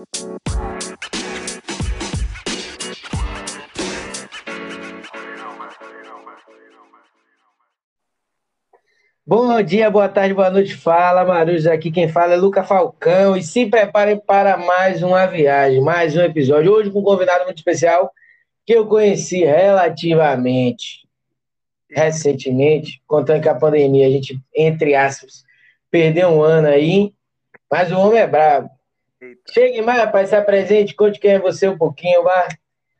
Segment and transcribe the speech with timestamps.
[0.00, 0.06] Bom
[9.62, 10.74] dia, boa tarde, boa noite.
[10.74, 11.66] Fala, Marujos.
[11.66, 13.36] Aqui quem fala é Luca Falcão.
[13.36, 16.72] E se preparem para mais uma viagem, mais um episódio.
[16.72, 18.10] Hoje com um convidado muito especial
[18.64, 21.06] que eu conheci relativamente
[21.90, 25.44] recentemente, contando que a pandemia, a gente, entre aspas,
[25.90, 27.12] perdeu um ano aí,
[27.70, 28.70] mas o homem é brabo.
[29.52, 32.48] Chegue mais, rapaz, se apresente, conte quem é você um pouquinho, vá.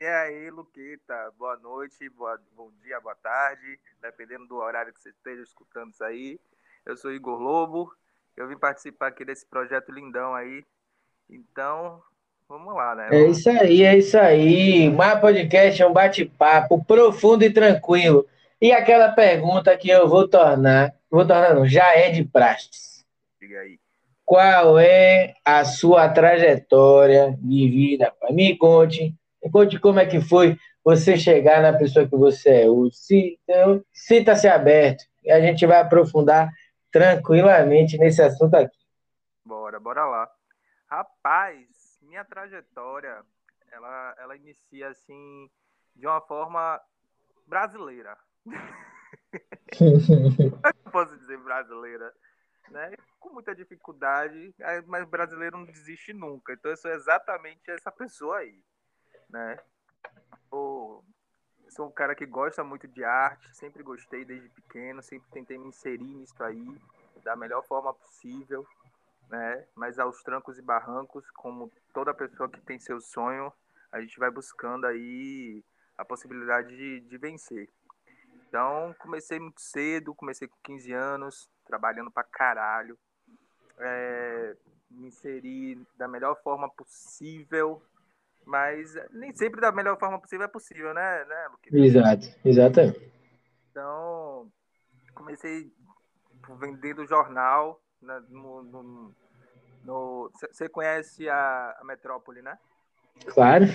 [0.01, 5.11] E aí, Luquita, boa noite, boa, bom dia, boa tarde, dependendo do horário que você
[5.11, 6.41] esteja escutando isso aí.
[6.85, 7.93] Eu sou Igor Lobo,
[8.37, 10.65] eu vim participar aqui desse projeto lindão aí.
[11.29, 12.03] Então,
[12.49, 13.09] vamos lá, né?
[13.13, 14.91] É isso aí, é isso aí.
[14.91, 18.27] Mais podcast é um bate-papo profundo e tranquilo.
[18.61, 23.05] E aquela pergunta que eu vou tornar, vou tornar não, já é de praxe.
[23.41, 23.79] Diga aí.
[24.31, 28.15] Qual é a sua trajetória de vida?
[28.31, 29.13] Me conte
[29.43, 33.37] me conte como é que foi você chegar na pessoa que você é hoje.
[33.43, 36.49] Então, sinta-se aberto e a gente vai aprofundar
[36.93, 38.79] tranquilamente nesse assunto aqui.
[39.45, 40.31] Bora, bora lá.
[40.87, 43.25] Rapaz, minha trajetória,
[43.73, 45.51] ela, ela inicia assim
[45.97, 46.81] de uma forma
[47.49, 48.17] brasileira.
[50.93, 52.13] posso dizer brasileira,
[52.71, 52.95] né?
[53.19, 54.55] Com muita dificuldade,
[54.87, 56.53] mas brasileiro não desiste nunca.
[56.53, 58.63] Então eu sou exatamente essa pessoa aí
[59.31, 59.59] né?
[61.69, 65.69] Sou um cara que gosta muito de arte, sempre gostei desde pequeno, sempre tentei me
[65.69, 66.81] inserir nisso aí
[67.23, 68.67] da melhor forma possível,
[69.29, 69.67] né?
[69.77, 73.53] Mas aos trancos e barrancos, como toda pessoa que tem seu sonho,
[73.93, 75.63] a gente vai buscando aí
[75.97, 77.69] a possibilidade de, de vencer.
[78.49, 82.99] Então, comecei muito cedo, comecei com 15 anos, trabalhando pra caralho.
[83.79, 84.57] É,
[84.91, 87.81] me inseri da melhor forma possível
[88.45, 91.87] mas nem sempre da melhor forma possível é possível, né, né Luquinha?
[91.87, 93.13] Exato, exatamente.
[93.71, 94.51] Então,
[95.15, 95.73] comecei
[96.59, 99.15] vendendo jornal né, no, no,
[99.85, 102.59] no, Você conhece a, a Metrópole, né?
[103.27, 103.67] Claro.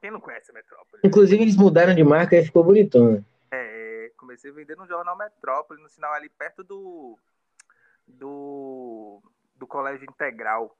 [0.00, 1.02] Quem não conhece a Metrópole?
[1.02, 3.24] Inclusive, eles mudaram de marca e ficou bonitão, né?
[3.50, 7.18] É, comecei a vender no jornal Metrópole, no sinal ali perto do.
[8.06, 9.22] do.
[9.56, 10.76] do Colégio Integral.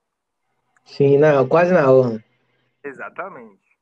[0.84, 2.22] Sim, não, quase na orla.
[2.82, 3.78] Exatamente.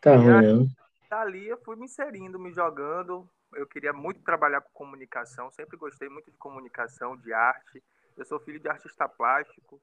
[0.00, 0.68] Tá ruim.
[1.08, 3.28] Dali eu fui me inserindo, me jogando.
[3.54, 7.82] Eu queria muito trabalhar com comunicação, sempre gostei muito de comunicação, de arte.
[8.16, 9.80] Eu sou filho de artista plástico,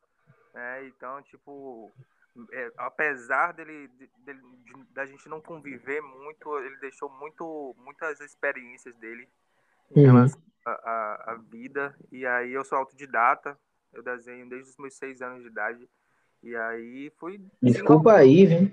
[0.54, 0.88] né?
[0.88, 1.92] Então, tipo,
[2.52, 3.88] é, apesar dele,
[4.20, 9.28] dele de, da gente não conviver muito, ele deixou muito, muitas experiências dele
[9.96, 10.12] em uhum.
[10.14, 11.96] relação à vida.
[12.12, 13.58] E aí eu sou autodidata,
[13.94, 15.90] eu desenho desde os meus seis anos de idade.
[16.42, 17.40] E aí fui.
[17.62, 18.72] Desculpa aí, viu?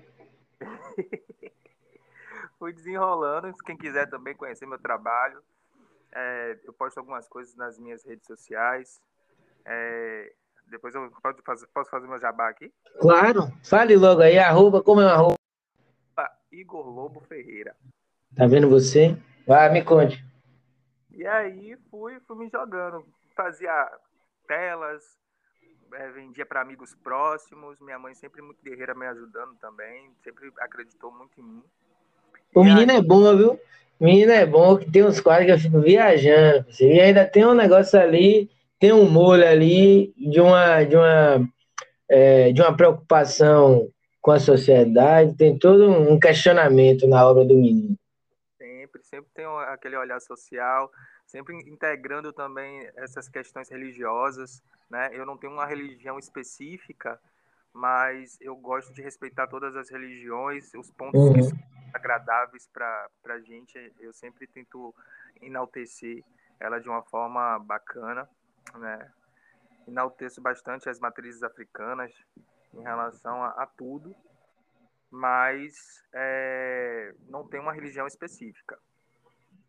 [2.59, 3.53] fui desenrolando.
[3.65, 5.43] Quem quiser também conhecer meu trabalho,
[6.13, 9.01] é, eu posto algumas coisas nas minhas redes sociais.
[9.65, 10.33] É,
[10.71, 12.73] depois eu posso fazer, posso fazer meu jabá aqui?
[13.01, 15.39] Claro, fale logo aí, arroba, como é o arroba?
[16.51, 17.77] Igor Lobo Ferreira.
[18.34, 19.17] Tá vendo você?
[19.47, 20.25] Vai, me conte.
[21.11, 23.05] E aí fui, fui me jogando.
[23.34, 23.91] Fazia
[24.47, 25.03] telas,
[25.93, 27.78] é, vendia para amigos próximos.
[27.81, 31.62] Minha mãe sempre muito guerreira me ajudando também, sempre acreditou muito em mim.
[32.55, 32.99] O e menino aí...
[32.99, 33.61] é bom, viu?
[34.01, 36.67] O menino é bom, que tem uns quadros que eu fico viajando.
[36.81, 41.49] E ainda tem um negócio ali, tem um molho ali de uma, de uma,
[42.09, 43.91] é, de uma preocupação
[44.21, 47.97] com a sociedade, tem todo um questionamento na obra do menino.
[48.59, 50.91] Sempre, sempre tem aquele olhar social,
[51.27, 55.10] sempre integrando também essas questões religiosas, né?
[55.12, 57.21] Eu não tenho uma religião específica,
[57.72, 61.34] mas eu gosto de respeitar todas as religiões, os pontos uhum.
[61.34, 61.59] que são
[61.93, 64.95] agradáveis para a gente, eu sempre tento
[65.41, 66.25] enaltecer
[66.60, 68.28] ela de uma forma bacana,
[68.77, 69.11] né?
[69.87, 72.12] Enalteço bastante as matrizes africanas
[72.75, 74.15] em relação a, a tudo,
[75.10, 78.78] mas é, não tem uma religião específica.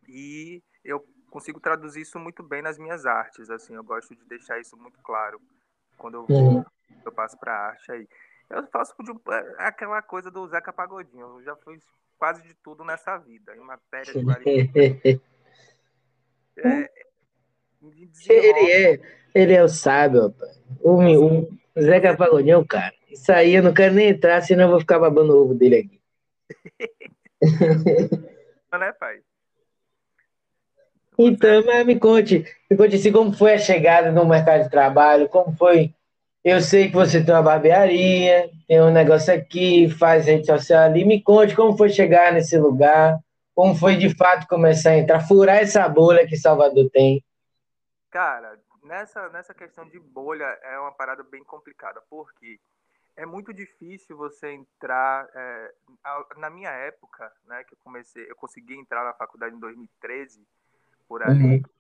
[0.08, 4.60] E eu consigo traduzir isso muito bem nas minhas artes, assim, eu gosto de deixar
[4.60, 5.40] isso muito claro
[5.98, 6.66] quando eu, uhum.
[7.06, 8.08] eu passo para arte aí.
[8.50, 11.84] Eu faço de, é, aquela coisa do Zeca Pagodinho, eu já fiz
[12.18, 14.20] quase de tudo nessa vida, em matéria de
[16.58, 16.99] é,
[18.28, 19.00] ele é,
[19.34, 20.62] ele é o sábio, rapaz.
[20.82, 22.94] O, o Zeca Pagodinho é cara.
[23.10, 25.76] Isso aí eu não quero nem entrar, senão eu vou ficar babando o ovo dele
[25.78, 26.00] aqui.
[28.72, 29.20] Não é, pai?
[31.18, 35.28] Então, mas me conte, me conte assim, como foi a chegada no mercado de trabalho,
[35.28, 35.94] como foi
[36.44, 41.04] eu sei que você tem uma barbearia, tem um negócio aqui, faz rede social ali.
[41.04, 43.20] Me conte como foi chegar nesse lugar,
[43.54, 47.22] como foi de fato começar a entrar, furar essa bolha que Salvador tem.
[48.10, 52.60] Cara, nessa, nessa questão de bolha é uma parada bem complicada, porque
[53.16, 55.30] é muito difícil você entrar.
[55.34, 55.74] É,
[56.38, 60.46] na minha época, né, que eu comecei, eu consegui entrar na faculdade em 2013,
[61.08, 61.58] por ali.
[61.58, 61.80] Uhum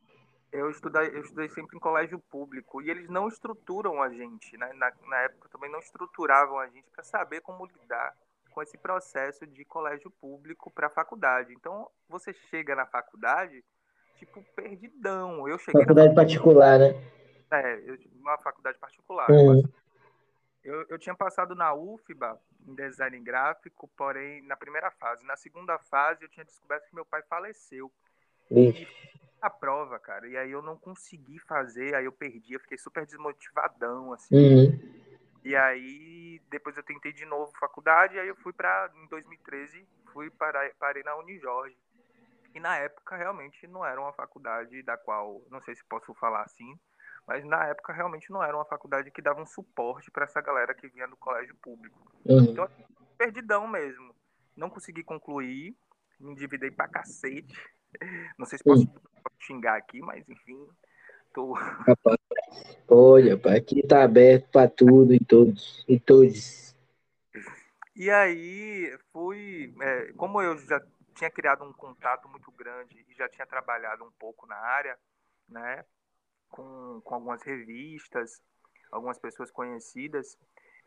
[0.51, 4.71] eu estudei, eu estudei sempre em colégio público e eles não estruturam a gente, né?
[4.73, 8.15] na, na época também não estruturavam a gente para saber como lidar
[8.51, 11.53] com esse processo de colégio público para faculdade.
[11.53, 13.63] Então, você chega na faculdade,
[14.19, 15.47] tipo, perdidão.
[15.47, 16.89] Eu cheguei faculdade particular, né?
[17.51, 19.29] É, eu, uma faculdade particular.
[19.31, 19.63] Uhum.
[20.63, 25.25] Eu, eu tinha passado na UFBA em design gráfico, porém, na primeira fase.
[25.25, 27.91] Na segunda fase, eu tinha descoberto que meu pai faleceu.
[28.51, 28.83] Ixi.
[28.83, 28.87] E
[29.41, 30.27] a prova, cara.
[30.27, 34.35] E aí eu não consegui fazer, aí eu perdi, eu fiquei super desmotivadão, assim.
[34.35, 34.79] Uhum.
[35.43, 40.29] E aí depois eu tentei de novo faculdade, aí eu fui para em 2013, fui
[40.29, 41.77] para parei na Unijorge.
[42.53, 46.43] E na época realmente não era uma faculdade da qual, não sei se posso falar
[46.43, 46.77] assim,
[47.27, 50.73] mas na época realmente não era uma faculdade que dava um suporte para essa galera
[50.73, 52.11] que vinha do colégio público.
[52.25, 52.43] Uhum.
[52.45, 52.67] Então,
[53.17, 54.15] perdidão mesmo.
[54.57, 55.75] Não consegui concluir,
[56.19, 57.53] me endividei pra cacete.
[58.37, 58.87] Não sei se posso
[59.39, 60.67] xingar aqui, mas enfim,
[61.33, 61.53] tô.
[61.87, 62.17] Rapaz,
[62.87, 66.75] olha, aqui tá aberto para tudo e todos e todos.
[67.95, 70.81] E aí fui, é, como eu já
[71.19, 74.97] tinha criado um contato muito grande e já tinha trabalhado um pouco na área,
[75.49, 75.83] né,
[76.47, 78.41] com, com algumas revistas,
[78.89, 80.37] algumas pessoas conhecidas,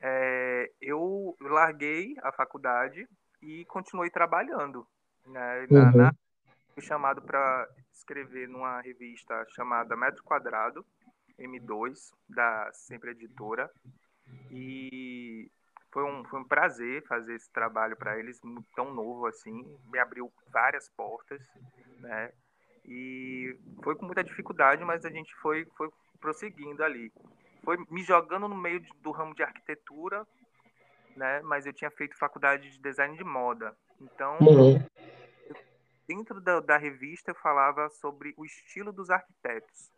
[0.00, 3.06] é, eu larguei a faculdade
[3.43, 4.87] e continuei trabalhando
[5.26, 5.96] né, na, uhum.
[5.96, 6.14] na
[6.73, 10.84] fui chamado para escrever numa revista chamada Metro Quadrado,
[11.38, 13.70] M2, da Sempre Editora.
[14.50, 15.50] E
[15.93, 18.41] foi um, foi um prazer fazer esse trabalho para eles,
[18.75, 19.65] tão novo assim.
[19.91, 21.41] Me abriu várias portas,
[22.00, 22.33] né?
[22.85, 25.89] E foi com muita dificuldade, mas a gente foi, foi
[26.21, 27.12] prosseguindo ali.
[27.62, 30.27] Foi me jogando no meio do ramo de arquitetura,
[31.15, 31.41] né?
[31.43, 33.77] Mas eu tinha feito faculdade de design de moda.
[34.00, 34.83] Então, uhum
[36.06, 39.91] dentro da, da revista eu falava sobre o estilo dos arquitetos.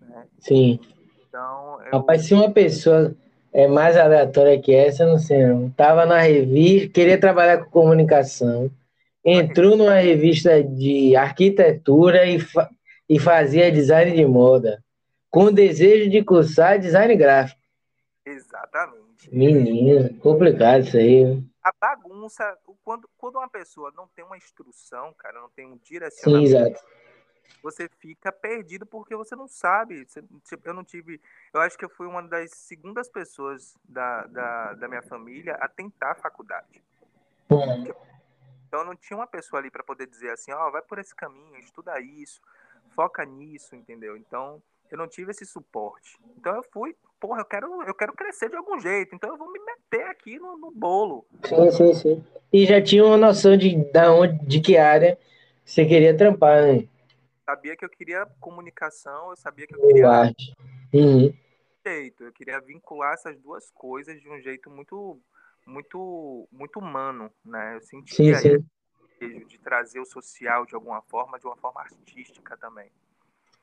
[0.00, 0.28] Né?
[0.38, 0.80] Sim.
[1.26, 1.98] Então, eu...
[1.98, 3.14] Rapaz, se uma pessoa
[3.54, 5.70] é mais aleatória que essa, não sei não.
[5.70, 8.70] Tava na revista, queria trabalhar com comunicação,
[9.24, 12.68] entrou numa revista de arquitetura e, fa
[13.08, 14.82] e fazia design de moda,
[15.30, 17.60] com o desejo de cursar design gráfico.
[18.26, 19.32] Exatamente.
[19.32, 25.40] Menino, complicado isso aí a bagunça, quando, quando uma pessoa não tem uma instrução, cara,
[25.40, 26.80] não tem um direcionamento, Sim, exato.
[27.62, 30.04] Você fica perdido porque você não sabe.
[30.04, 31.20] Você, tipo, eu não tive.
[31.52, 35.68] Eu acho que eu fui uma das segundas pessoas da, da, da minha família a
[35.68, 36.82] tentar a faculdade.
[38.66, 41.14] Então não tinha uma pessoa ali para poder dizer assim, ó, oh, vai por esse
[41.14, 42.40] caminho, estuda isso,
[42.94, 44.16] foca nisso, entendeu?
[44.16, 46.18] Então eu não tive esse suporte.
[46.36, 49.50] Então eu fui, porra, eu quero, eu quero crescer de algum jeito, então eu vou
[49.50, 51.24] me meter aqui no, no bolo.
[51.44, 52.24] Sim, sim, sim.
[52.52, 55.18] E já tinha uma noção de, da onde, de que área
[55.64, 56.88] você queria trampar, né?
[57.46, 60.54] Sabia que eu queria comunicação, eu sabia que eu queria arte.
[60.92, 61.32] Uhum.
[61.86, 65.20] Jeito, eu queria vincular essas duas coisas de um jeito muito,
[65.66, 67.76] muito, muito humano, né?
[67.76, 68.64] Eu sentia sim,
[69.18, 69.46] sim.
[69.46, 72.90] de trazer o social de alguma forma, de uma forma artística também.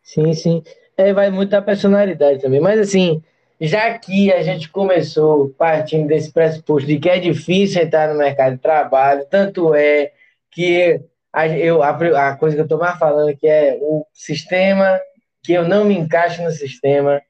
[0.03, 0.63] Sim, sim.
[0.95, 2.59] É, vai muito da personalidade também.
[2.59, 3.23] Mas assim,
[3.59, 8.55] já que a gente começou partindo desse pressuposto de que é difícil entrar no mercado
[8.55, 10.13] de trabalho, tanto é
[10.51, 11.01] que
[11.33, 11.89] a, eu, a,
[12.29, 14.99] a coisa que eu estou mais falando que é o sistema,
[15.43, 17.21] que eu não me encaixo no sistema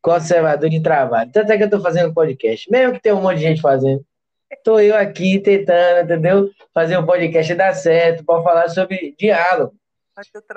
[0.00, 1.30] conservador de trabalho.
[1.32, 4.04] Tanto é que eu estou fazendo podcast, mesmo que tenha um monte de gente fazendo.
[4.50, 6.50] Estou eu aqui tentando, entendeu?
[6.72, 9.78] Fazer um podcast dar certo, para falar sobre diálogo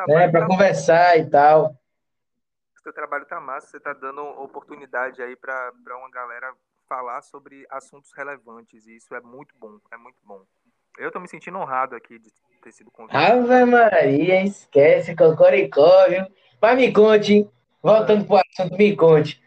[0.08, 1.76] né, para tá conversar e tal.
[2.82, 6.52] Seu trabalho tá massa, você tá dando oportunidade aí para uma galera
[6.88, 10.44] falar sobre assuntos relevantes e isso é muito bom, é muito bom.
[10.98, 12.30] Eu tô me sentindo honrado aqui de
[12.62, 13.52] ter sido convidado.
[13.52, 16.26] Ave Maria, esquece, cocoricó, viu?
[16.62, 17.50] Mas me conte,
[17.82, 19.42] voltando pro assunto, me conte,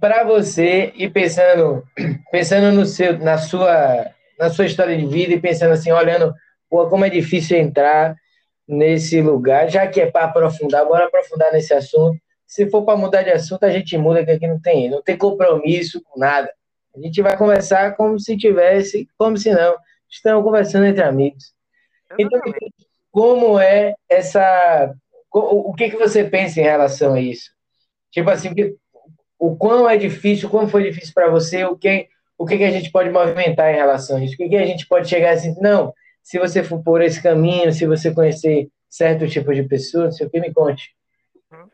[0.00, 1.84] para você e pensando,
[2.32, 4.06] pensando no seu, na sua,
[4.38, 6.34] na sua história de vida e pensando assim, olhando,
[6.70, 8.16] pô, como é difícil entrar
[8.66, 12.18] nesse lugar, já que é para aprofundar, bora aprofundar nesse assunto.
[12.46, 15.16] Se for para mudar de assunto, a gente muda, que aqui não tem, não tem
[15.16, 16.50] compromisso com nada.
[16.96, 19.76] A gente vai conversar como se tivesse, como se não,
[20.08, 21.55] estamos conversando entre amigos.
[22.18, 22.40] Então,
[23.10, 24.94] como é essa.
[25.32, 27.50] O que, que você pensa em relação a isso?
[28.10, 28.50] Tipo assim,
[29.38, 32.08] o quão é difícil, como foi difícil para você, o que,
[32.38, 34.66] o que, que a gente pode movimentar em relação a isso, o que, que a
[34.66, 39.28] gente pode chegar assim, não, se você for por esse caminho, se você conhecer certo
[39.28, 40.96] tipo de pessoa, não sei o que, me conte.
[41.52, 41.68] Uhum.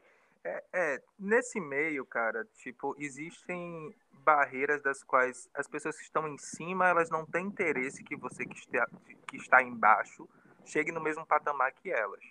[0.44, 6.38] É, é, nesse meio, cara, tipo, existem barreiras das quais as pessoas que estão em
[6.38, 8.86] cima, elas não têm interesse que você que está,
[9.26, 10.28] que está embaixo
[10.64, 12.24] chegue no mesmo patamar que elas.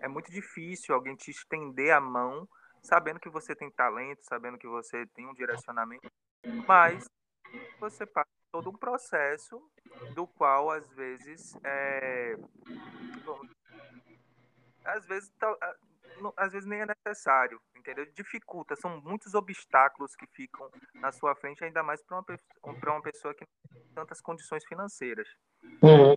[0.00, 2.48] É muito difícil alguém te estender a mão
[2.82, 6.08] sabendo que você tem talento, sabendo que você tem um direcionamento,
[6.66, 7.08] mas
[7.80, 9.60] você passa todo um processo
[10.14, 12.36] do qual às vezes é,
[14.84, 15.32] às vezes
[16.36, 18.06] às vezes nem é necessário, entendeu?
[18.12, 22.24] Dificulta, são muitos obstáculos que ficam na sua frente, ainda mais para uma,
[22.64, 25.28] uma pessoa que não tem tantas condições financeiras.
[25.82, 26.14] Uhum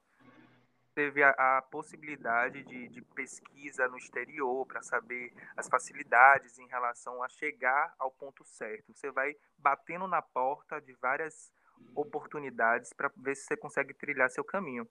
[0.99, 7.23] teve a, a possibilidade de, de, pesquisa no exterior para saber as facilidades em relação
[7.23, 8.93] a chegar ao ponto certo.
[8.93, 11.53] Você vai batendo na porta de várias
[11.95, 14.85] oportunidades para ver se você consegue trilhar seu caminho.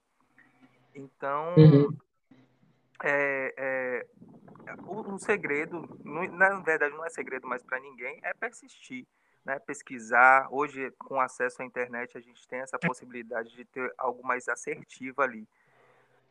[0.95, 1.95] Então, uhum.
[3.03, 4.07] É, é,
[4.87, 9.07] o, o, segredo, na verdade, não é segredo mais para ninguém, é persistir.
[9.45, 10.47] Né, pesquisar.
[10.51, 15.23] Hoje, com acesso à internet, a gente tem essa possibilidade de ter algo mais assertivo
[15.23, 15.49] ali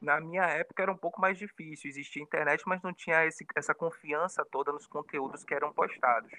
[0.01, 1.89] na minha época era um pouco mais difícil.
[1.89, 6.31] Existia internet, mas não tinha esse, essa confiança toda nos conteúdos que eram postados.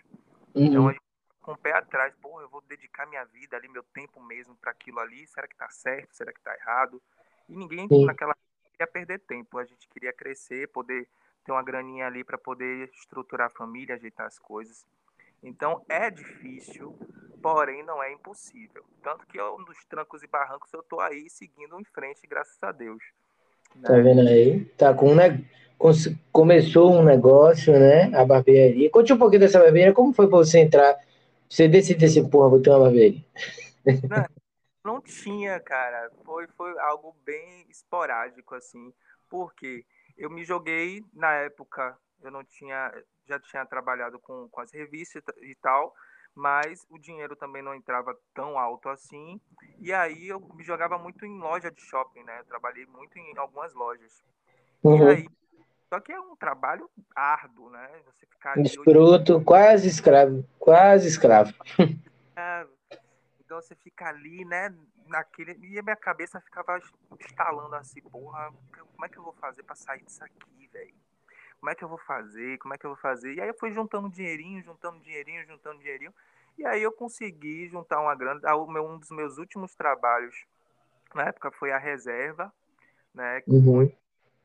[0.55, 0.67] Então, uhum.
[0.67, 1.09] Então, a gente
[1.41, 4.71] com o pé atrás, pô, eu vou dedicar minha vida ali, meu tempo mesmo para
[4.71, 5.27] aquilo ali.
[5.27, 6.15] Será que tá certo?
[6.15, 7.03] Será que tá errado?
[7.49, 8.05] E ninguém Sim.
[8.05, 8.37] naquela
[8.79, 9.59] queria perder tempo.
[9.59, 11.09] A gente queria crescer, poder
[11.45, 14.87] ter uma graninha ali para poder estruturar a família, ajeitar as coisas.
[15.43, 16.97] Então é difícil,
[17.43, 18.85] porém não é impossível.
[19.03, 22.71] Tanto que eu, nos trancos e barrancos eu tô aí seguindo em frente, graças a
[22.73, 23.03] Deus.
[23.83, 24.65] Tá vendo aí?
[24.77, 25.17] Tá com um.
[26.33, 28.11] Começou um negócio, né?
[28.17, 28.91] A barbearia.
[28.91, 29.93] Conte um pouquinho dessa barbearia.
[29.93, 30.97] Como foi para você entrar?
[31.49, 33.25] Você decidiu assim, porra, vou ter uma barbearia.
[33.87, 34.27] Não,
[34.93, 36.11] não tinha, cara.
[36.25, 38.93] Foi, foi algo bem esporádico, assim.
[39.29, 39.85] Porque
[40.17, 42.93] eu me joguei na época, eu não tinha.
[43.27, 45.95] Já tinha trabalhado com, com as revistas e tal
[46.39, 49.41] mas o dinheiro também não entrava tão alto assim.
[49.81, 52.39] E aí eu me jogava muito em loja de shopping, né?
[52.39, 54.23] Eu trabalhei muito em algumas lojas.
[54.85, 55.09] Uhum.
[55.09, 55.29] E aí,
[55.89, 57.91] só que é um trabalho árduo, né?
[58.07, 59.45] Você ficar Escroto, hoje...
[59.45, 61.53] quase escravo, quase escravo.
[62.37, 62.67] É,
[63.49, 64.75] então você fica ali, né?
[65.07, 65.59] Naquele...
[65.67, 66.79] E a minha cabeça ficava
[67.19, 68.53] estalando assim, porra,
[68.93, 70.95] como é que eu vou fazer para sair disso aqui, velho?
[71.59, 73.35] como é que eu vou fazer, como é que eu vou fazer.
[73.35, 76.15] E aí eu fui juntando dinheirinho, juntando dinheirinho, juntando dinheirinho.
[76.57, 78.41] E aí eu consegui juntar uma grana.
[78.57, 80.37] Um dos meus últimos trabalhos
[81.15, 82.53] na época foi a reserva,
[83.15, 83.43] né?
[83.49, 83.91] Uhum.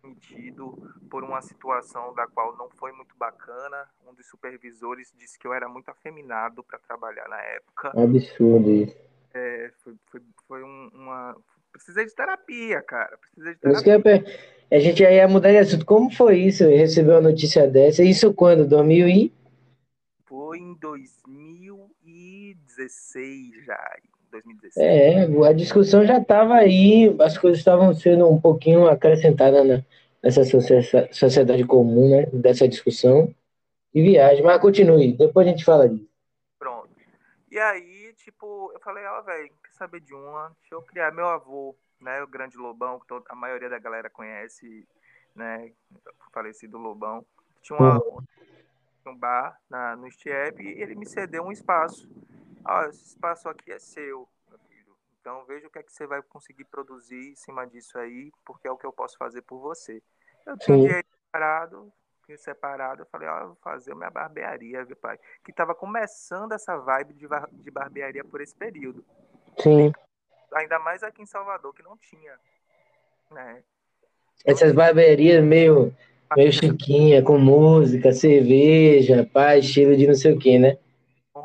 [0.03, 0.77] Foi permitido
[1.09, 3.87] por uma situação da qual não foi muito bacana.
[4.05, 7.89] Um dos supervisores disse que eu era muito afeminado para trabalhar na época.
[7.89, 8.97] Absurdo isso.
[9.33, 11.37] É, foi, foi, foi um, uma.
[11.71, 13.17] Precisei de terapia, cara.
[13.17, 14.25] Precisei de terapia.
[14.69, 15.85] A gente já ia mudar de assunto.
[15.85, 16.65] Como foi isso?
[16.65, 18.03] Recebeu uma notícia dessa?
[18.03, 18.67] Isso quando?
[18.67, 19.33] 2000 e?
[20.25, 23.97] Foi em 2016 já.
[24.33, 24.85] 2016.
[24.85, 29.83] É, a discussão já estava aí, as coisas estavam sendo um pouquinho acrescentadas na,
[30.21, 30.43] nessa
[31.11, 32.25] sociedade comum, né?
[32.33, 33.33] Dessa discussão
[33.93, 34.43] de viagem.
[34.43, 36.09] Mas continue, depois a gente fala disso.
[36.59, 36.89] Pronto.
[37.51, 40.51] E aí, tipo, eu falei, ó, oh, velho, quer saber de uma?
[40.61, 44.85] Deixa eu criar meu avô né, o Grande Lobão, que a maioria da galera conhece,
[45.33, 45.71] né,
[46.33, 47.25] falecido Lobão,
[47.61, 47.99] tinha uma,
[49.07, 52.09] um bar na, no Stiep e ele me cedeu um espaço.
[52.65, 54.95] Ah, esse espaço aqui é seu, meu filho.
[55.19, 58.67] Então veja o que é que você vai conseguir produzir em cima disso aí, porque
[58.67, 60.01] é o que eu posso fazer por você.
[60.45, 61.93] Eu tinha dinheiro separado,
[62.37, 65.19] separado, eu falei, ó, oh, vou fazer minha barbearia, viu, pai?
[65.43, 69.05] Que tava começando essa vibe de, de barbearia por esse período.
[69.59, 69.91] Sim
[70.55, 72.33] ainda mais aqui em Salvador, que não tinha.
[73.31, 73.63] Né?
[74.45, 75.93] Essas barberias meio,
[76.35, 80.77] meio chiquinha, com música, cerveja, paz, estilo de não sei o que, né?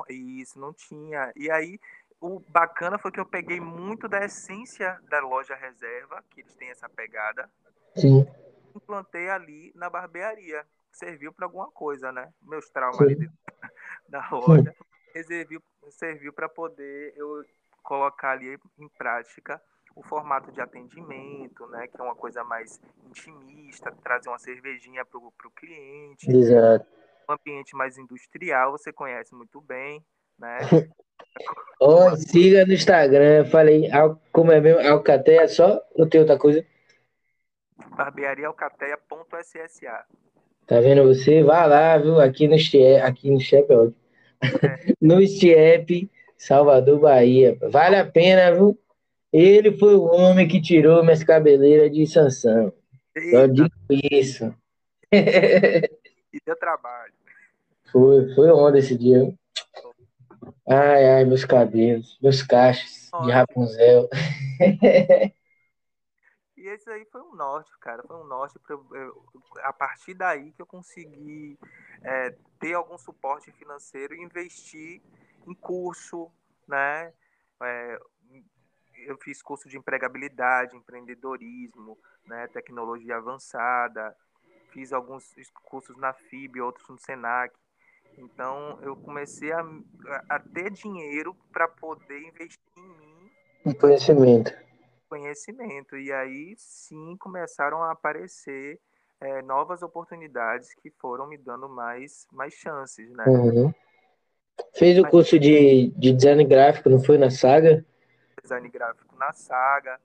[0.08, 1.32] Isso, não tinha.
[1.36, 1.78] E aí,
[2.20, 6.70] o bacana foi que eu peguei muito da essência da loja reserva, que eles têm
[6.70, 7.50] essa pegada.
[7.96, 8.26] Sim.
[8.74, 10.66] Implantei ali na barbearia.
[10.92, 12.32] Serviu para alguma coisa, né?
[12.42, 13.36] Meus traumas ali dentro
[14.08, 14.74] da loja.
[15.26, 17.44] Serviu, serviu para poder eu
[17.82, 19.60] colocar ali em prática
[19.98, 25.18] o formato de atendimento, né, que é uma coisa mais intimista, trazer uma cervejinha para
[25.18, 26.30] o cliente.
[26.30, 26.86] Exato.
[27.28, 30.02] Um ambiente mais industrial, você conhece muito bem,
[30.38, 30.58] né?
[31.80, 33.88] oh, siga no Instagram, falei,
[34.32, 36.64] como é mesmo, Alcateia só ou tem outra coisa?
[37.96, 40.04] barbeariaalcateia.ssa
[40.66, 41.42] Tá vendo você?
[41.42, 42.20] Vá lá, viu?
[42.20, 43.90] Aqui no Che, aqui no Chepe, É.
[45.00, 47.56] no Stiep, Salvador, Bahia.
[47.60, 48.78] Vale a pena, viu?
[49.32, 52.72] Ele foi o homem que tirou minhas cabeleiras de Sansão.
[53.30, 54.54] Só digo isso.
[56.32, 57.14] e deu trabalho.
[57.90, 59.32] Foi, foi onda esse dia.
[60.68, 64.08] Ai, ai, meus cabelos, meus cachos de Rapunzel.
[66.56, 68.02] E esse aí foi um norte, cara.
[68.02, 68.58] Foi um norte.
[68.58, 69.24] Pra, eu,
[69.62, 71.56] a partir daí que eu consegui
[72.02, 75.00] é, ter algum suporte financeiro e investir
[75.46, 76.28] em curso,
[76.66, 77.12] né?
[77.62, 77.98] É,
[79.06, 84.14] eu fiz curso de empregabilidade, empreendedorismo, né, tecnologia avançada,
[84.78, 87.52] fiz alguns cursos na FIB, outros no SENAC.
[88.16, 89.64] Então, eu comecei a,
[90.28, 93.30] a ter dinheiro para poder investir em mim.
[93.66, 94.52] Em conhecimento.
[95.08, 95.96] Conhecimento.
[95.96, 98.80] E aí, sim, começaram a aparecer
[99.20, 103.24] é, novas oportunidades que foram me dando mais, mais chances, né?
[103.26, 103.74] Uhum.
[104.74, 107.84] Fez o Mas, curso de, de design gráfico, não foi na Saga?
[108.42, 110.00] Design gráfico na Saga.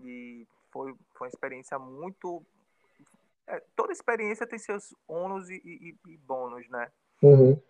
[0.00, 2.42] E foi, foi uma experiência muito...
[3.48, 6.90] É, toda experiência tem seus ônus e, e, e bônus, né?
[7.22, 7.60] Uhum.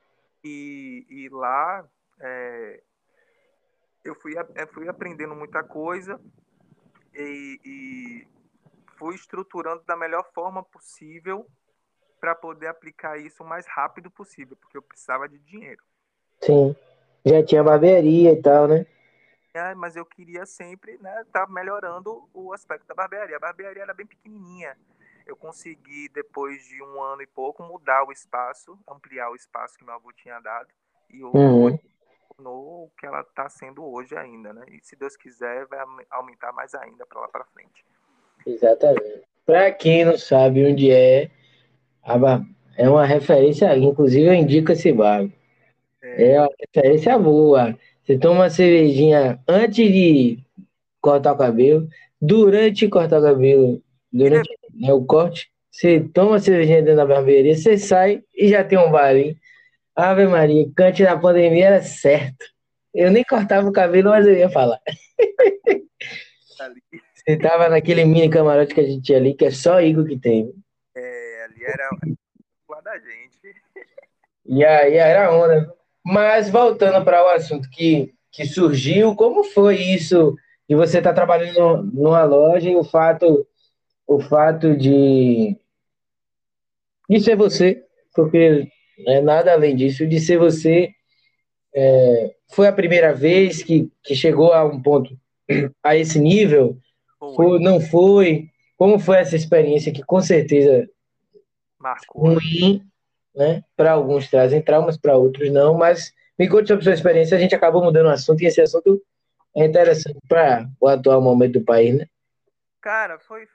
[0.43, 1.87] E, e lá
[2.21, 2.83] é,
[4.05, 6.21] eu fui, eu fui aprendendo muita coisa
[7.15, 8.29] e, e
[8.97, 11.47] fui estruturando da melhor forma possível
[12.19, 15.83] para poder aplicar isso o mais rápido possível, porque eu precisava de dinheiro.
[16.41, 16.75] Sim.
[17.25, 18.87] Já tinha barbearia e tal, né?
[19.53, 23.37] É, mas eu queria sempre né, tá melhorando o aspecto da barbearia.
[23.37, 24.77] A barbearia era bem pequenininha
[25.27, 29.85] eu consegui, depois de um ano e pouco, mudar o espaço, ampliar o espaço que
[29.85, 30.69] meu avô tinha dado.
[31.11, 31.79] E uhum.
[32.37, 34.65] tornou o que ela está sendo hoje ainda, né?
[34.71, 35.81] E se Deus quiser, vai
[36.11, 37.85] aumentar mais ainda para lá para frente.
[38.47, 39.23] Exatamente.
[39.45, 41.31] Para quem não sabe onde é,
[42.77, 45.29] é uma referência, inclusive eu indico esse bar.
[46.03, 46.33] É.
[46.33, 47.77] é uma referência boa.
[48.05, 50.39] Você toma uma cervejinha antes de
[51.01, 51.89] cortar o cabelo,
[52.21, 54.46] durante cortar o cabelo, durante
[54.81, 58.79] né, o corte, você toma a cervejinha dentro da barbearia, você sai e já tem
[58.79, 59.39] um baile.
[59.95, 62.45] Ave Maria, cante na pandemia era certo.
[62.95, 64.81] Eu nem cortava o cabelo, mas eu ia falar.
[67.15, 70.19] Você tava naquele mini camarote que a gente tinha ali, que é só Igor que
[70.19, 70.53] tem.
[70.95, 71.91] É, ali era
[72.71, 73.57] lá da gente.
[74.47, 75.75] E aí era onda.
[76.05, 80.37] Mas voltando para o assunto que, que surgiu, como foi isso
[80.69, 83.47] de você estar tá trabalhando numa loja e o fato
[84.07, 85.57] o fato de,
[87.09, 88.69] de ser você, porque
[89.07, 90.91] é nada além disso, de ser você.
[91.75, 95.19] É, foi a primeira vez que, que chegou a um ponto,
[95.83, 96.79] a esse nível?
[97.19, 98.49] Foi, não foi?
[98.77, 100.89] Como foi essa experiência que com certeza
[101.79, 102.35] Marcou.
[102.35, 102.83] ruim,
[103.35, 103.63] né?
[103.77, 107.55] Para alguns trazem traumas, para outros não, mas me conte sobre sua experiência, a gente
[107.55, 109.03] acabou mudando o assunto e esse assunto
[109.55, 112.07] é interessante para o atual momento do país, né?
[112.83, 113.47] Cara, foi,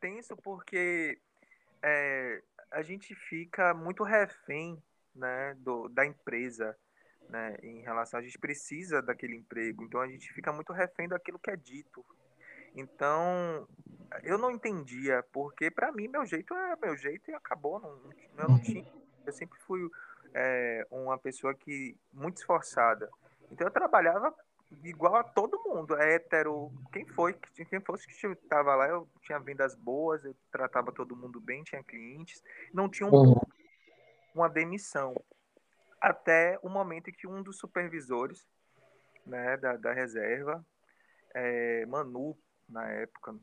[0.00, 1.18] tenso porque
[1.82, 4.82] é, a gente fica muito refém
[5.14, 6.76] né, do, da empresa.
[7.28, 11.38] Né, em relação a gente precisa daquele emprego, então a gente fica muito refém daquilo
[11.38, 12.02] que é dito.
[12.74, 13.68] Então,
[14.22, 17.80] eu não entendia, porque para mim meu jeito é meu jeito e acabou.
[17.80, 18.90] Não, eu não tinha.
[19.26, 19.90] Eu sempre fui
[20.32, 23.10] é, uma pessoa que muito esforçada.
[23.50, 24.34] Então eu trabalhava
[24.84, 27.34] igual a todo mundo, é hétero, quem foi,
[27.68, 31.82] quem fosse que estava lá, eu tinha vendas boas, eu tratava todo mundo bem, tinha
[31.82, 33.40] clientes, não tinha um, uhum.
[34.34, 35.14] uma demissão.
[36.00, 38.46] Até o momento em que um dos supervisores
[39.26, 40.64] né, da, da reserva,
[41.34, 42.36] é, Manu,
[42.68, 43.34] na época,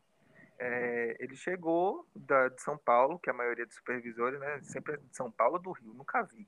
[0.60, 4.98] é, ele chegou da, de São Paulo, que a maioria dos supervisores, né, sempre é
[4.98, 6.48] de São Paulo do Rio, nunca vi.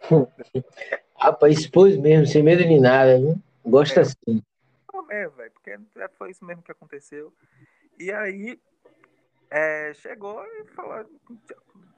[1.16, 3.40] Rapaz, expôs mesmo, sem medo de nada, viu?
[3.64, 4.42] Gosta é, assim.
[5.10, 5.78] É, velho, porque
[6.16, 7.32] foi isso mesmo que aconteceu.
[7.98, 8.60] E aí,
[9.50, 11.04] é, chegou e falou,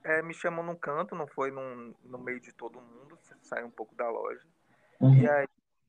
[0.04, 3.70] é, me chamou num canto, não foi num, no meio de todo mundo, saiu um
[3.70, 4.46] pouco da loja.
[5.00, 5.16] Uhum.
[5.16, 5.46] E aí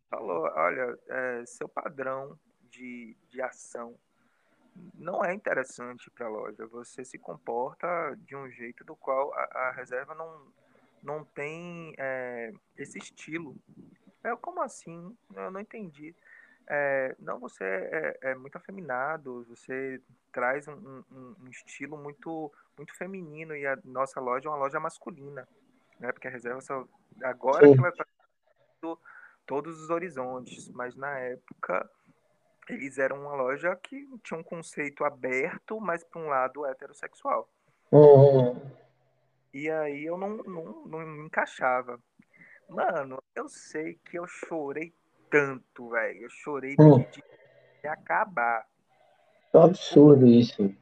[0.10, 2.38] falou, olha, é, seu padrão
[2.70, 3.96] de, de ação
[4.96, 6.68] não é interessante para a loja.
[6.68, 7.88] Você se comporta
[8.26, 10.52] de um jeito do qual a, a reserva não,
[11.02, 13.56] não tem é, esse estilo
[14.24, 15.16] eu, como assim?
[15.36, 16.16] Eu não entendi.
[16.68, 22.96] É, não, você é, é, muito afeminado, você traz um, um, um, estilo muito, muito
[22.96, 25.48] feminino e a nossa loja é uma loja masculina,
[26.00, 26.12] né?
[26.14, 26.88] Porque a reserva só
[27.22, 27.74] agora Sim.
[27.74, 28.06] que ela está
[29.46, 31.90] todos os horizontes, mas na época
[32.70, 37.50] eles eram uma loja que tinha um conceito aberto, mas para um lado heterossexual.
[37.92, 38.60] Uhum.
[39.54, 42.00] E aí eu não, não, não me encaixava.
[42.74, 44.92] Mano, eu sei que eu chorei
[45.30, 46.24] tanto, velho.
[46.24, 47.06] Eu chorei hum.
[47.12, 48.68] de, acabar.
[49.54, 50.74] É um absurdo isso.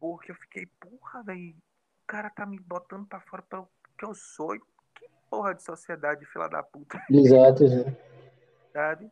[0.00, 1.50] Porque eu fiquei, porra, velho.
[1.50, 4.58] O cara tá me botando pra fora pelo que eu sou.
[4.94, 7.00] Que porra de sociedade, fila da puta.
[7.08, 7.96] Exato, exato.
[8.72, 9.10] Sabe?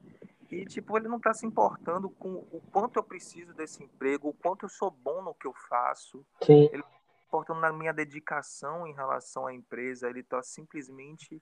[0.50, 4.34] E, tipo, ele não tá se importando com o quanto eu preciso desse emprego, o
[4.34, 6.24] quanto eu sou bom no que eu faço.
[6.42, 6.68] Sim.
[6.72, 10.08] Ele tá se importando na minha dedicação em relação à empresa.
[10.08, 11.40] Ele tá simplesmente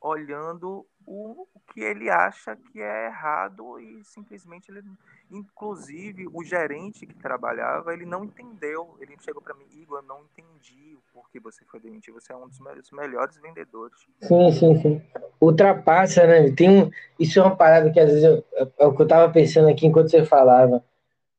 [0.00, 4.82] olhando o, que ele acha que é errado e simplesmente ele
[5.30, 8.96] inclusive o gerente que trabalhava ele não entendeu.
[9.00, 12.14] Ele chegou para mim Igor eu não entendi o porquê você foi demitido.
[12.14, 12.60] Você é um dos
[12.92, 13.96] melhores vendedores.
[14.22, 15.02] Sim sim sim.
[15.40, 16.50] Ultrapassa né?
[16.50, 18.44] Tem um isso é uma parada que às vezes eu,
[18.78, 20.84] é o que eu tava pensando aqui enquanto você falava.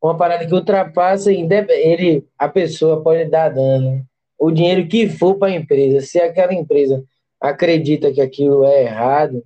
[0.02, 4.06] Uma parada que ultrapassa ele a pessoa pode dar dano.
[4.38, 7.04] O dinheiro que for para a empresa se aquela empresa
[7.41, 9.43] acredita que aquilo é errado,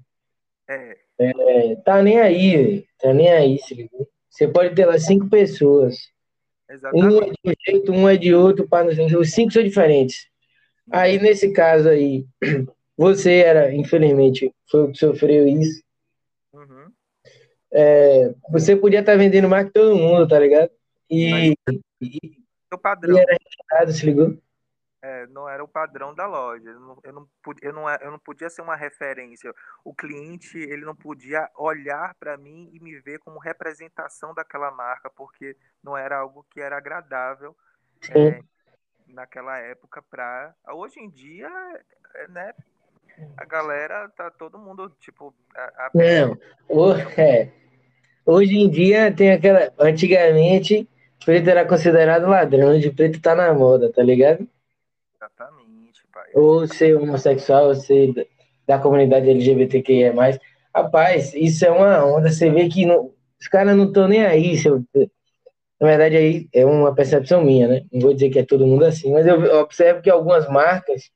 [0.69, 0.97] é.
[1.19, 4.07] É, tá nem aí, tá nem aí, se ligou?
[4.29, 5.97] Você pode ter lá cinco pessoas.
[6.69, 7.05] Exatamente.
[7.05, 10.29] Um é de um jeito, um é de outro, para os cinco são diferentes.
[10.89, 12.25] Aí, nesse caso aí,
[12.95, 15.83] você era, infelizmente, foi o que sofreu isso.
[16.53, 16.89] Uhum.
[17.71, 20.71] É, você podia estar tá vendendo mais que todo mundo, tá ligado?
[21.09, 21.31] E,
[21.67, 22.17] Mas, e,
[22.81, 23.17] padrão.
[23.17, 24.37] E era retirado, se ligou?
[25.01, 26.69] É, não era o padrão da loja.
[26.69, 27.29] Eu não, eu, não,
[27.61, 29.53] eu, não, eu não podia ser uma referência.
[29.83, 35.09] O cliente ele não podia olhar para mim e me ver como representação daquela marca,
[35.09, 37.55] porque não era algo que era agradável
[38.13, 38.41] é,
[39.07, 40.01] naquela época.
[40.01, 40.53] Pra...
[40.73, 41.49] Hoje em dia,
[42.15, 42.53] é, né?
[43.37, 45.33] A galera tá todo mundo tipo.
[45.55, 45.91] A, a...
[45.93, 47.51] Não, o, é.
[48.25, 49.73] Hoje em dia tem aquela.
[49.79, 50.89] Antigamente,
[51.25, 54.47] preto era considerado ladrão, de preto tá na moda, tá ligado?
[56.39, 58.27] Ou ser homossexual, ou ser
[58.65, 60.13] da comunidade LGBTQIA.
[60.73, 62.31] Rapaz, isso é uma onda.
[62.31, 64.55] Você vê que não, os caras não estão nem aí.
[64.63, 64.83] Eu,
[65.79, 67.81] na verdade, aí é uma percepção minha, né?
[67.91, 71.09] Não vou dizer que é todo mundo assim, mas eu observo que algumas marcas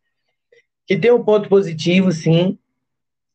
[0.85, 2.57] que tem um ponto positivo, sim,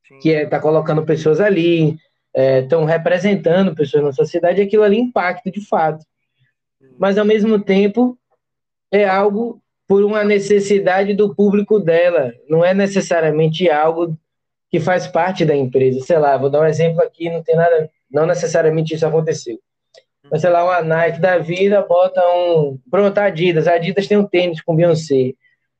[0.06, 0.18] sim.
[0.18, 1.96] que é tá colocando pessoas ali,
[2.34, 6.04] estão é, representando pessoas na sociedade, aquilo ali impacta de fato.
[6.98, 8.18] Mas ao mesmo tempo
[8.90, 14.14] é algo por uma necessidade do público dela, não é necessariamente algo
[14.70, 16.00] que faz parte da empresa.
[16.00, 19.58] Sei lá, vou dar um exemplo aqui, não tem nada, não necessariamente isso aconteceu.
[20.30, 22.78] Mas sei lá, uma Nike da vida bota um.
[22.90, 23.66] Pronto, Adidas.
[23.66, 25.32] A Adidas tem um tênis com Beyoncé.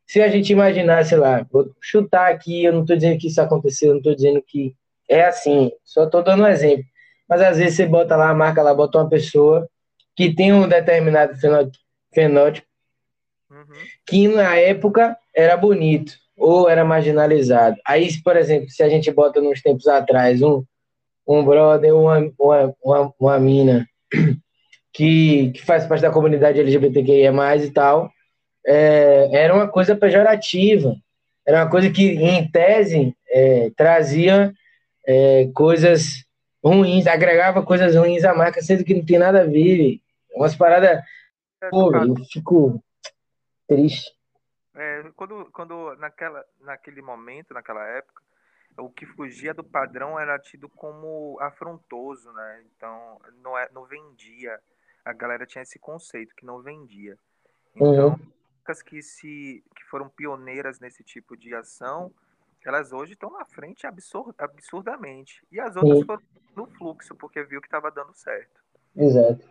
[0.06, 3.42] Se a gente imaginar, sei lá, vou chutar aqui, eu não estou dizendo que isso
[3.42, 4.74] aconteceu, não estou dizendo que
[5.06, 6.84] é assim, só estou dando um exemplo.
[7.28, 9.68] Mas às vezes você bota lá, a marca lá, bota uma pessoa
[10.16, 11.34] que tem um determinado
[12.14, 12.67] fenótipo.
[14.08, 17.76] Que na época era bonito ou era marginalizado.
[17.86, 20.64] Aí, por exemplo, se a gente bota nos tempos atrás um,
[21.26, 23.86] um brother, uma, uma, uma, uma mina
[24.92, 28.10] que, que faz parte da comunidade LGBTQIA+, e tal,
[28.66, 30.96] é, era uma coisa pejorativa,
[31.46, 34.52] era uma coisa que, em tese, é, trazia
[35.06, 36.24] é, coisas
[36.64, 40.00] ruins, agregava coisas ruins à marca, sendo que não tem nada a ver.
[40.34, 41.02] Umas paradas.
[41.62, 42.82] É, pô, eu fico
[43.68, 44.16] triste.
[44.74, 48.22] É, quando, quando naquela, naquele momento, naquela época,
[48.78, 52.64] o que fugia do padrão era tido como afrontoso, né?
[52.74, 54.58] Então não, é, não vendia.
[55.04, 57.18] A galera tinha esse conceito que não vendia.
[57.74, 58.18] Então, uhum.
[58.56, 62.12] marcas que se que foram pioneiras nesse tipo de ação,
[62.64, 65.42] elas hoje estão na frente absurd, absurdamente.
[65.50, 66.22] E as outras foram
[66.54, 68.60] no fluxo porque viu que estava dando certo.
[68.96, 69.44] Exato.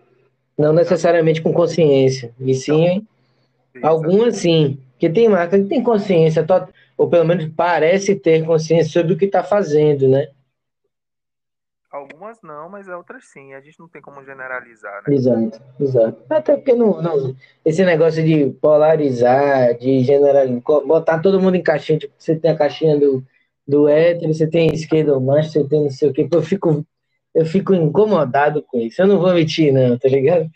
[0.58, 3.06] Não necessariamente com consciência, e sim
[3.84, 6.46] Algumas sim, porque tem marca que tem consciência,
[6.98, 10.28] ou pelo menos parece ter consciência sobre o que está fazendo, né?
[11.90, 13.54] Algumas não, mas outras sim.
[13.54, 15.16] A gente não tem como generalizar, né?
[15.16, 16.24] Exato, exato.
[16.30, 21.98] Até porque não, não esse negócio de polarizar, de generalizar, botar todo mundo em caixinha,
[21.98, 23.24] tipo, você tem a caixinha do,
[23.66, 26.28] do hétero, você tem esquerda ou macho, você tem não sei o quê.
[26.30, 26.86] Eu fico,
[27.34, 29.02] eu fico incomodado com isso.
[29.02, 30.50] Eu não vou mentir, não, tá ligado?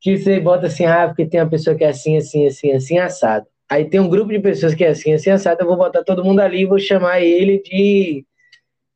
[0.00, 2.98] Que você bota assim, ah, porque tem uma pessoa que é assim, assim, assim, assim,
[2.98, 3.46] assado.
[3.68, 6.24] Aí tem um grupo de pessoas que é assim, assim, assado, eu vou botar todo
[6.24, 8.24] mundo ali e vou chamar ele de,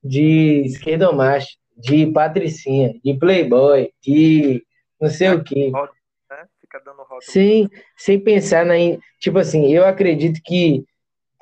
[0.03, 4.62] de esquerdomacho, de patricinha, de playboy, de
[5.01, 5.71] não sei o quê.
[5.71, 6.45] Né?
[6.61, 8.75] Fica dando Sem, sem pensar na...
[9.19, 10.85] Tipo assim, eu acredito que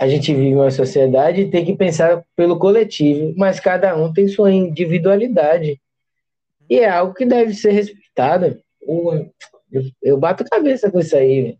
[0.01, 4.27] a gente vive uma sociedade e tem que pensar pelo coletivo, mas cada um tem
[4.27, 5.79] sua individualidade.
[6.71, 8.59] E é algo que deve ser respeitado.
[8.83, 9.33] Eu,
[10.03, 11.59] eu bato cabeça com isso aí,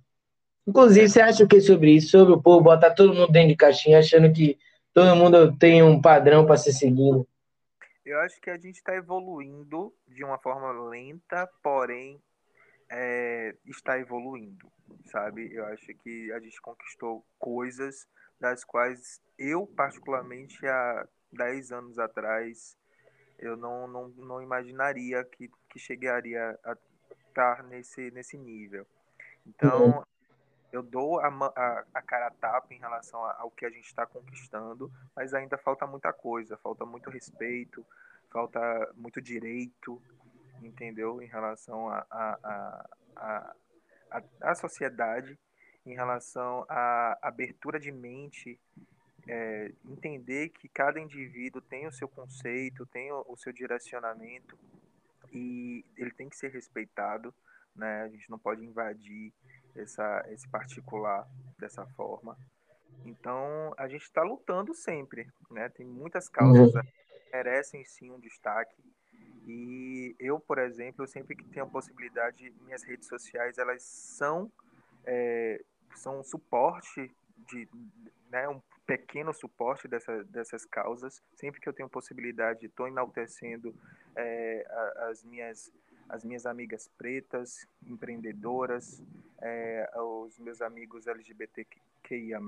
[0.67, 2.11] Inclusive, você acha o que sobre isso?
[2.11, 4.59] Sobre o povo botar todo mundo dentro de caixinha achando que
[4.93, 7.27] todo mundo tem um padrão para ser seguido?
[8.05, 12.21] Eu acho que a gente está evoluindo de uma forma lenta, porém
[12.91, 14.71] é, está evoluindo,
[15.07, 15.53] sabe?
[15.53, 18.07] Eu acho que a gente conquistou coisas
[18.39, 22.77] das quais eu, particularmente, há 10 anos atrás,
[23.39, 26.77] eu não, não, não imaginaria que, que chegaria a
[27.31, 28.87] estar nesse, nesse nível.
[29.47, 30.03] Então, uhum.
[30.73, 34.07] eu dou a, a, a cara a tapa em relação ao que a gente está
[34.07, 37.85] conquistando, mas ainda falta muita coisa, falta muito respeito,
[38.31, 38.61] falta
[38.95, 40.01] muito direito,
[40.63, 41.23] entendeu?
[41.23, 43.55] Em relação à a, a, a,
[44.11, 45.39] a, a, sociedade,
[45.87, 48.61] em relação à abertura de mente,
[49.27, 54.59] é, entender que cada indivíduo tem o seu conceito, tem o, o seu direcionamento
[55.33, 57.35] e ele tem que ser respeitado,
[57.75, 58.03] né?
[58.03, 59.33] A gente não pode invadir
[59.75, 61.27] essa, esse particular
[61.59, 62.37] dessa forma.
[63.05, 65.69] Então, a gente está lutando sempre, né?
[65.69, 66.83] Tem muitas causas uhum.
[66.83, 66.93] que
[67.33, 68.83] merecem sim um destaque.
[69.47, 74.51] E eu, por exemplo, sempre que tenho a possibilidade, minhas redes sociais, elas são,
[75.05, 75.63] é,
[75.97, 77.11] são um suporte
[77.49, 77.69] de,
[78.31, 81.23] né, um pequeno suporte dessa, dessas causas.
[81.35, 83.75] Sempre que eu tenho possibilidade, estou enaltecendo
[84.17, 84.67] é,
[85.11, 85.73] as, minhas,
[86.09, 89.03] as minhas amigas pretas, empreendedoras,
[89.41, 92.41] é, os meus amigos LGBTQIA,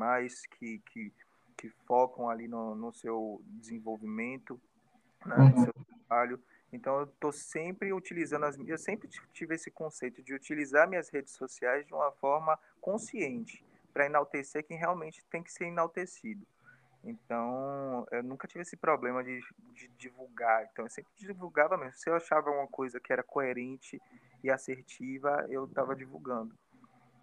[0.58, 1.12] que, que,
[1.56, 4.60] que focam ali no, no seu desenvolvimento,
[5.24, 5.64] né, no uhum.
[5.64, 5.74] seu
[6.08, 6.42] trabalho.
[6.72, 11.34] Então eu estou sempre utilizando as eu sempre tive esse conceito de utilizar minhas redes
[11.34, 16.46] sociais de uma forma consciente para enaltecer quem realmente tem que ser enaltecido.
[17.04, 19.40] Então, eu nunca tive esse problema de,
[19.74, 20.68] de, divulgar.
[20.70, 21.94] Então, eu sempre divulgava mesmo.
[21.94, 24.00] Se eu achava uma coisa que era coerente
[24.42, 26.54] e assertiva, eu estava divulgando.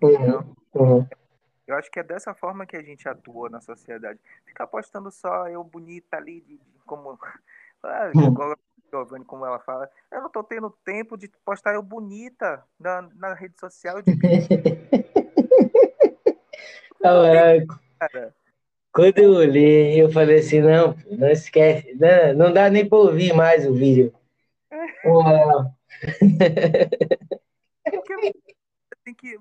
[0.01, 1.07] Então, uhum.
[1.65, 4.19] Eu acho que é dessa forma que a gente atua na sociedade.
[4.43, 7.17] Ficar postando só eu bonita ali, de, de como.
[7.81, 8.55] Ah, uhum.
[8.91, 13.33] Giovanni, como ela fala, eu não estou tendo tempo de postar eu bonita na, na
[13.33, 14.11] rede social de
[17.01, 17.79] Caraca.
[18.91, 23.33] Quando eu olhei, eu falei assim, não, não esquece, não, não dá nem para ouvir
[23.33, 24.13] mais o vídeo.
[25.05, 25.71] Uau.
[27.83, 28.33] Porque
[29.05, 29.37] tem que,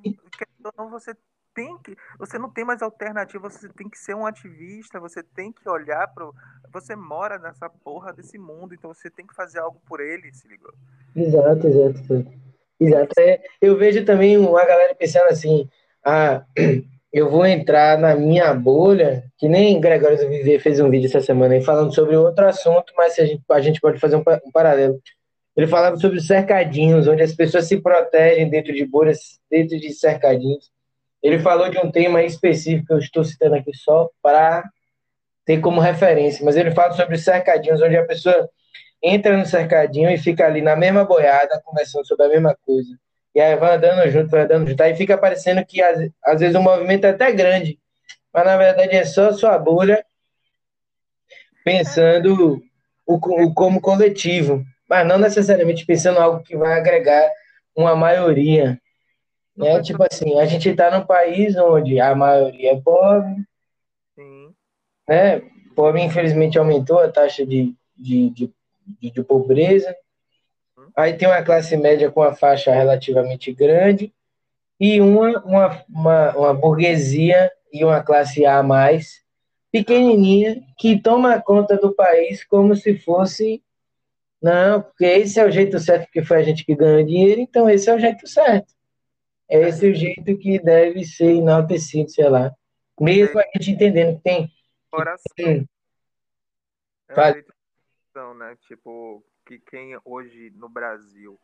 [0.76, 1.14] não, você
[1.54, 5.50] tem que, você não tem mais alternativa, você tem que ser um ativista, você tem
[5.50, 6.30] que olhar para,
[6.72, 10.46] você mora nessa porra desse mundo, então você tem que fazer algo por ele, se
[10.46, 10.72] ligou?
[11.16, 12.26] Exato, exato.
[12.78, 13.12] Exato.
[13.18, 15.68] É, eu vejo também uma galera pensando assim,
[16.04, 16.44] ah,
[17.12, 21.20] eu vou entrar na minha bolha, que nem Gregório do Viver fez um vídeo essa
[21.20, 24.52] semana aí falando sobre outro assunto, mas a gente, a gente pode fazer um, um
[24.52, 25.00] paralelo.
[25.56, 29.92] Ele falava sobre os cercadinhos, onde as pessoas se protegem dentro de bolhas, dentro de
[29.92, 30.70] cercadinhos.
[31.22, 34.62] Ele falou de um tema específico, que eu estou citando aqui só para
[35.44, 38.48] ter como referência, mas ele fala sobre os cercadinhos, onde a pessoa
[39.02, 42.90] entra no cercadinho e fica ali na mesma boiada, conversando sobre a mesma coisa.
[43.34, 44.80] E aí vai andando junto, vai andando junto.
[44.80, 47.78] Aí fica parecendo que às, às vezes o movimento é até grande,
[48.32, 50.04] mas na verdade é só sua bolha
[51.64, 52.62] pensando
[53.06, 57.30] o, o como coletivo, mas não necessariamente pensando algo que vai agregar
[57.76, 58.80] uma maioria.
[59.56, 59.82] Né?
[59.82, 63.34] Tipo assim, a gente está num país onde a maioria é pobre,
[64.14, 64.54] Sim.
[65.08, 65.42] né?
[65.74, 68.52] Pobre, infelizmente, aumentou a taxa de, de, de,
[69.00, 69.94] de, de pobreza.
[70.98, 74.12] Aí tem uma classe média com uma faixa relativamente grande
[74.80, 79.24] e uma, uma, uma, uma burguesia e uma classe A mais
[79.70, 83.62] pequenininha que toma conta do país como se fosse
[84.42, 87.70] não, porque esse é o jeito certo, porque foi a gente que ganhou dinheiro, então
[87.70, 88.74] esse é o jeito certo.
[89.48, 92.52] É esse o jeito que deve ser enaltecido, sei lá.
[93.00, 94.50] Mesmo a gente entendendo que tem.
[94.90, 95.22] Coração.
[95.36, 95.68] Tem...
[97.08, 98.56] É né?
[98.66, 101.40] Tipo, que quem hoje no Brasil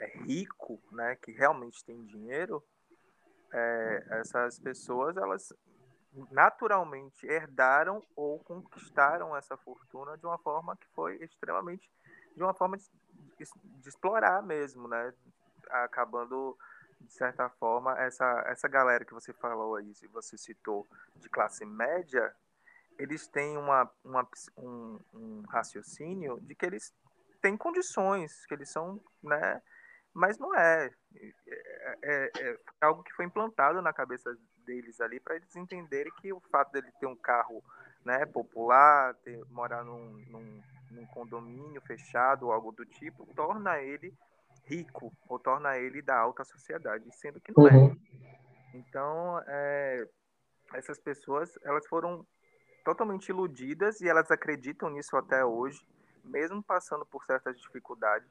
[0.00, 2.64] é rico, né, que realmente tem dinheiro,
[3.52, 5.52] é, essas pessoas elas
[6.30, 11.90] naturalmente herdaram ou conquistaram essa fortuna de uma forma que foi extremamente
[12.34, 12.90] de uma forma de,
[13.38, 15.12] de explorar mesmo, né,
[15.68, 16.56] acabando
[17.02, 21.66] de certa forma essa essa galera que você falou aí, se você citou de classe
[21.66, 22.34] média,
[22.98, 26.94] eles têm uma, uma um, um raciocínio de que eles
[27.42, 29.60] tem condições, que eles são, né?
[30.14, 30.90] Mas não é.
[31.14, 36.32] É, é, é algo que foi implantado na cabeça deles ali para eles entenderem que
[36.32, 37.62] o fato dele ter um carro
[38.04, 44.16] né, popular, ter, morar num, num, num condomínio fechado ou algo do tipo, torna ele
[44.64, 47.72] rico ou torna ele da alta sociedade, sendo que não é.
[47.72, 47.96] uhum.
[48.24, 48.76] é.
[48.76, 50.08] Então, é,
[50.74, 52.26] essas pessoas elas foram
[52.84, 55.80] totalmente iludidas e elas acreditam nisso até hoje,
[56.24, 58.28] mesmo passando por certas dificuldades.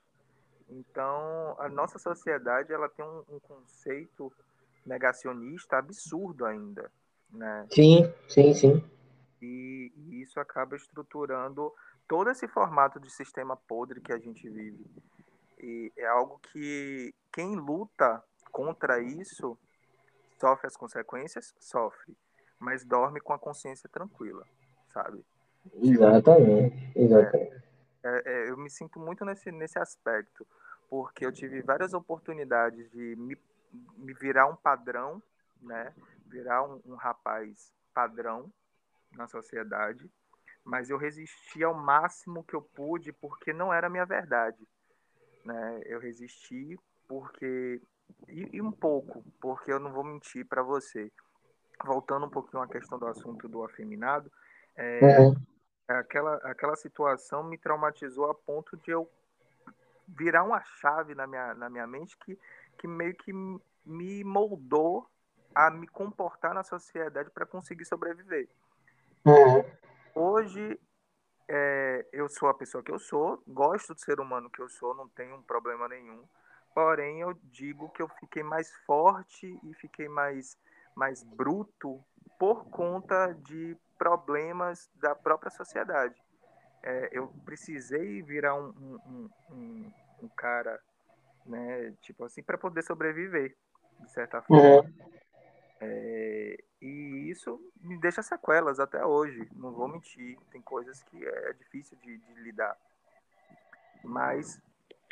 [0.69, 4.32] Então, a nossa sociedade ela tem um, um conceito
[4.86, 6.91] negacionista absurdo ainda,
[7.30, 7.67] né?
[7.69, 8.84] Sim, sim, sim.
[9.41, 11.73] E, e, isso acaba estruturando
[12.08, 14.86] todo esse formato de sistema podre que a gente vive.
[15.60, 19.58] E é algo que quem luta contra isso
[20.39, 22.15] sofre as consequências, sofre,
[22.60, 24.45] mas dorme com a consciência tranquila,
[24.91, 25.23] sabe?
[25.75, 27.56] Exatamente, exatamente.
[27.56, 27.62] É,
[28.03, 30.45] é, eu me sinto muito nesse, nesse aspecto,
[30.89, 33.37] porque eu tive várias oportunidades de me
[33.97, 35.21] me virar um padrão,
[35.61, 35.93] né?
[36.25, 38.51] Virar um, um rapaz padrão
[39.11, 40.09] na sociedade,
[40.63, 44.67] mas eu resisti ao máximo que eu pude porque não era a minha verdade,
[45.43, 45.81] né?
[45.85, 47.81] Eu resisti porque
[48.27, 51.11] e, e um pouco, porque eu não vou mentir para você.
[51.83, 54.31] Voltando um pouquinho à questão do assunto do afeminado,
[54.75, 55.35] é, uhum.
[55.87, 59.09] Aquela, aquela situação me traumatizou a ponto de eu
[60.07, 62.37] virar uma chave na minha, na minha mente que
[62.77, 63.31] que meio que
[63.85, 65.07] me moldou
[65.53, 68.49] a me comportar na sociedade para conseguir sobreviver.
[69.23, 69.63] Uhum.
[70.15, 70.79] Hoje
[71.47, 74.95] é, eu sou a pessoa que eu sou, gosto do ser humano que eu sou,
[74.95, 76.23] não tenho um problema nenhum.
[76.73, 80.57] Porém, eu digo que eu fiquei mais forte e fiquei mais,
[80.95, 82.03] mais bruto
[82.39, 86.19] por conta de problemas da própria sociedade.
[86.81, 88.73] É, eu precisei virar um,
[89.05, 90.81] um, um, um cara
[91.45, 91.93] né?
[92.01, 93.55] Tipo assim, para poder sobreviver,
[93.99, 94.81] de certa forma.
[94.81, 95.11] Uhum.
[95.79, 100.37] É, e isso me deixa sequelas até hoje, não vou mentir.
[100.51, 102.75] Tem coisas que é difícil de, de lidar.
[104.03, 104.59] Mas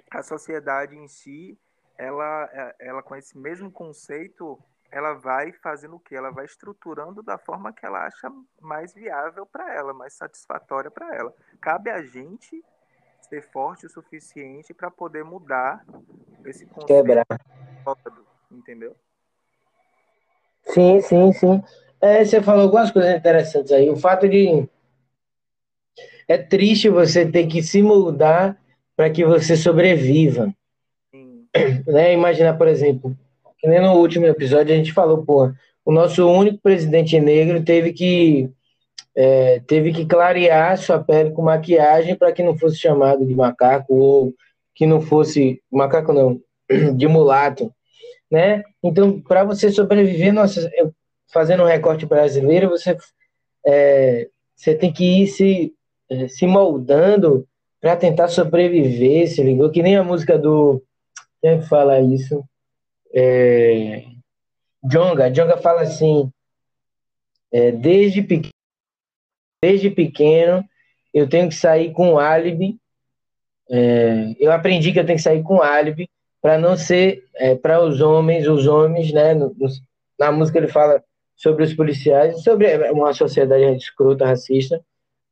[0.10, 1.58] a sociedade em si,
[1.98, 4.60] ela, ela com esse mesmo conceito,
[4.92, 6.16] ela vai fazendo o que?
[6.16, 11.16] Ela vai estruturando da forma que ela acha mais viável para ela, mais satisfatória para
[11.16, 11.34] ela.
[11.62, 12.64] Cabe a gente
[13.22, 15.86] ser forte o suficiente para poder mudar
[16.46, 16.88] esse conceito.
[16.88, 17.26] Quebrar.
[18.52, 18.96] Entendeu?
[20.64, 21.64] Sim, sim, sim.
[22.02, 23.90] É, você falou algumas coisas interessantes aí.
[23.90, 24.68] O fato de.
[26.28, 28.60] É triste você ter que se mudar
[28.96, 30.54] para que você sobreviva.
[31.12, 31.48] Sim.
[31.88, 32.14] Né?
[32.14, 33.18] Imagina, por exemplo,
[33.60, 35.52] que nem no último episódio a gente falou, pô,
[35.86, 38.50] o nosso único presidente negro teve que
[39.16, 43.94] é, teve que clarear sua pele com maquiagem para que não fosse chamado de macaco
[43.94, 44.34] ou
[44.74, 46.40] que não fosse macaco não,
[46.96, 47.74] de mulato,
[48.32, 48.64] né?
[48.82, 50.72] Então, para você sobreviver, nossa,
[51.34, 52.96] fazendo um recorte brasileiro, você
[53.66, 55.74] é, você tem que ir se
[56.10, 57.48] é, se moldando
[57.82, 59.70] para tentar sobreviver, se ligou?
[59.70, 60.82] Que nem a música do
[61.42, 62.44] quem é fala isso?
[63.14, 64.06] É,
[64.84, 66.32] Jonga, Jonga fala assim,
[67.52, 68.54] é, desde pequeno
[69.62, 70.64] desde pequeno,
[71.14, 72.78] eu tenho que sair com álibi.
[73.70, 76.10] É, eu aprendi que eu tenho que sair com álibi
[76.42, 79.34] para não ser é, para os homens, os homens, né?
[79.34, 79.68] No, no,
[80.18, 81.04] na música ele fala
[81.36, 84.82] sobre os policiais, sobre uma sociedade escrota, racista,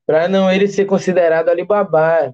[0.06, 2.34] para não ele ser considerado alibabá,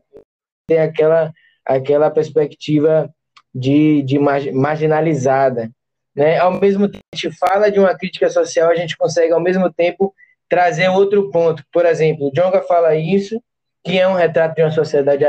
[0.67, 1.34] ter aquela
[1.65, 3.10] aquela perspectiva
[3.53, 5.69] de, de marginalizada,
[6.15, 6.37] né?
[6.37, 9.41] Ao mesmo tempo que a gente fala de uma crítica social, a gente consegue ao
[9.41, 10.13] mesmo tempo
[10.49, 11.63] trazer outro ponto.
[11.71, 13.41] Por exemplo, Jonga fala isso,
[13.83, 15.25] que é um retrato de uma sociedade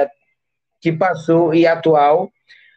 [0.80, 2.30] que passou e atual,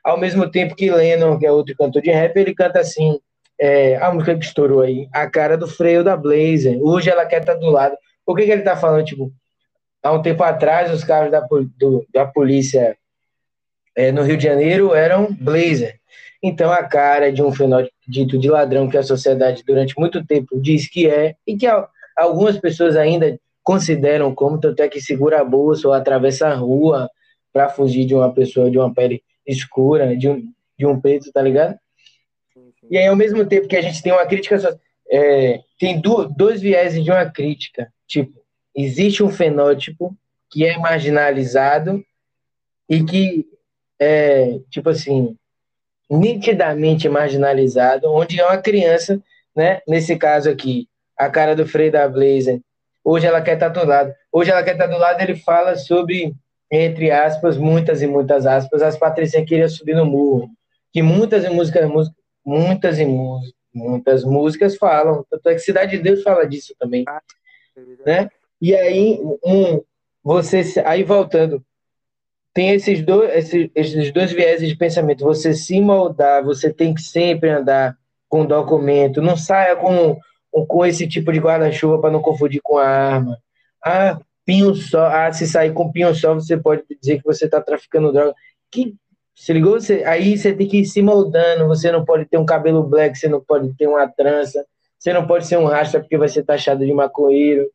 [0.04, 3.20] ao mesmo tempo que Lennon, que é outro cantor de rap, ele canta assim,
[3.60, 6.80] é, a música que estourou aí, a cara do freio da Blazer.
[6.82, 7.98] Hoje ela quer estar tá do lado.
[8.26, 9.06] O que, que ele está falando?
[9.06, 9.32] Tipo,
[10.02, 11.46] há um tempo atrás, os carros da,
[11.78, 12.96] do, da polícia
[13.98, 16.00] é, no Rio de Janeiro eram Blazer.
[16.42, 20.62] Então, a cara de um fenótipo dito de ladrão que a sociedade durante muito tempo
[20.62, 21.66] diz que é, e que
[22.18, 27.08] Algumas pessoas ainda consideram como, tanto é que segura a bolsa ou atravessa a rua
[27.54, 31.44] para fugir de uma pessoa de uma pele escura, de um, de um preto, tá
[31.44, 31.78] ligado?
[32.90, 34.80] E aí, ao mesmo tempo que a gente tem uma crítica,
[35.12, 37.92] é, tem do, dois vieses de uma crítica.
[38.08, 38.34] Tipo,
[38.76, 40.16] existe um fenótipo
[40.50, 42.04] que é marginalizado
[42.90, 43.46] e que
[44.00, 45.36] é, tipo assim,
[46.10, 49.22] nitidamente marginalizado, onde é uma criança,
[49.56, 50.88] né, nesse caso aqui,
[51.18, 52.62] a cara do Frei da Blazer.
[53.04, 54.14] Hoje ela quer estar do lado.
[54.32, 56.34] Hoje ela quer estar do lado, ele fala sobre,
[56.72, 60.50] entre aspas, muitas e muitas aspas, as patricinhas queriam subir no murro.
[60.92, 61.90] Que muitas e músicas,
[62.46, 63.06] muitas e
[63.74, 65.26] muitas músicas falam.
[65.30, 67.06] Tanto é que Cidade de Deus fala disso também.
[68.06, 68.30] Né?
[68.62, 69.82] E aí, um,
[70.24, 71.64] você, aí voltando,
[72.58, 75.24] tem esses dois, esses, esses dois vieses de pensamento.
[75.24, 77.96] Você se moldar, você tem que sempre andar
[78.28, 79.22] com documento.
[79.22, 80.18] Não saia com
[80.68, 83.38] com esse tipo de guarda-chuva para não confundir com a arma.
[83.86, 85.06] Ah, pinho só.
[85.06, 88.34] Ah, se sair com pinho só, você pode dizer que você está traficando droga.
[88.72, 88.96] Que
[89.36, 89.80] se ligou?
[89.80, 91.68] Você, aí você tem que ir se moldando.
[91.68, 94.66] Você não pode ter um cabelo black, você não pode ter uma trança,
[94.98, 97.70] você não pode ser um rasta porque vai ser taxado de maconheiro.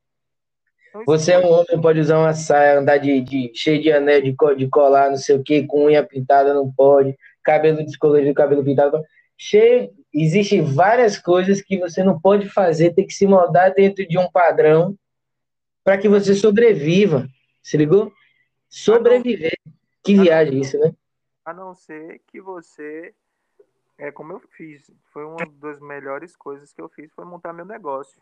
[1.07, 4.37] Você é um homem, pode usar uma saia, andar de, de cheio de anel, de,
[4.57, 9.03] de colar, não sei o que, com unha pintada, não pode, cabelo descolorido, cabelo pintado.
[9.37, 14.19] Cheio, existe várias coisas que você não pode fazer, tem que se moldar dentro de
[14.19, 14.95] um padrão
[15.83, 17.27] para que você sobreviva.
[17.63, 18.13] Se ligou?
[18.69, 19.59] Sobreviver.
[20.03, 20.93] Que viagem isso, né?
[21.45, 23.15] A não ser que você
[23.99, 24.91] é como eu fiz.
[25.13, 28.21] Foi uma das melhores coisas que eu fiz foi montar meu negócio.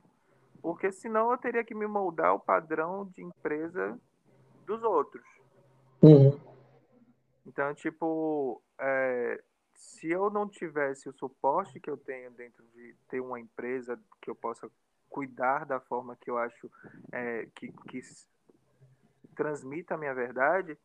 [0.63, 3.99] Porque senão eu teria que me moldar ao padrão de empresa
[4.67, 5.25] dos outros.
[6.03, 6.39] Uhum.
[7.47, 9.43] Então, tipo, é,
[9.75, 14.31] se eu não tivesse o suporte que eu tenho dentro de ter uma empresa que
[14.31, 14.71] eu possa
[15.09, 16.71] cuidar da forma que eu acho
[17.11, 18.01] é, que, que
[19.35, 20.79] transmita a minha verdade,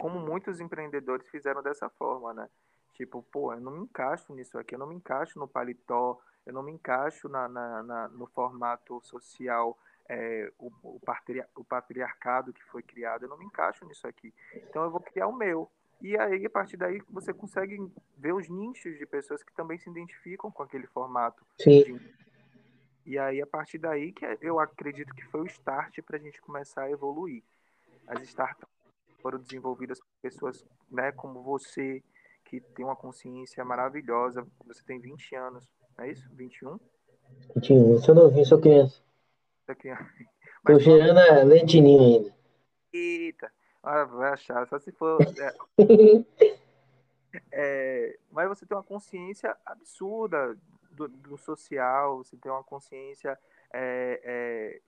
[0.00, 2.48] como muitos empreendedores fizeram dessa forma, né?
[2.94, 6.52] Tipo, pô, eu não me encaixo nisso aqui, eu não me encaixo no paletó, eu
[6.52, 9.78] não me encaixo na, na, na no formato social,
[10.08, 11.00] é, o, o,
[11.56, 14.32] o patriarcado que foi criado, eu não me encaixo nisso aqui.
[14.54, 15.70] Então eu vou criar o meu.
[16.00, 17.78] E aí, a partir daí, você consegue
[18.18, 21.46] ver os nichos de pessoas que também se identificam com aquele formato.
[21.60, 21.84] Sim.
[21.84, 22.14] De...
[23.06, 26.40] E aí, a partir daí, que eu acredito que foi o start para a gente
[26.40, 27.42] começar a evoluir.
[28.08, 28.68] As startups
[29.20, 32.02] foram desenvolvidas por pessoas né, como você,
[32.44, 34.44] que tem uma consciência maravilhosa.
[34.66, 35.64] Você tem 20 anos,
[35.98, 36.28] é isso?
[36.34, 36.78] 21?
[37.56, 37.92] 21.
[37.92, 39.00] Eu sou novinho, sou criança.
[39.66, 40.04] Sou criança.
[40.64, 42.34] Tô cheirando a leitinho ainda.
[42.92, 43.50] Eita.
[43.82, 45.18] Ah, vai achar, só se for.
[45.38, 45.54] É,
[47.50, 50.56] é, mas você tem uma consciência absurda
[50.92, 53.36] do, do social, você tem uma consciência
[53.72, 54.80] é, é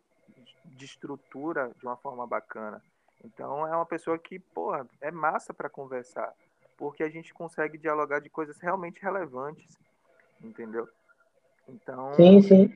[0.65, 2.83] de estrutura de uma forma bacana.
[3.25, 6.33] Então é uma pessoa que, porra, é massa para conversar,
[6.77, 9.79] porque a gente consegue dialogar de coisas realmente relevantes,
[10.45, 10.89] entendeu?
[11.69, 12.75] Então, sim, sim.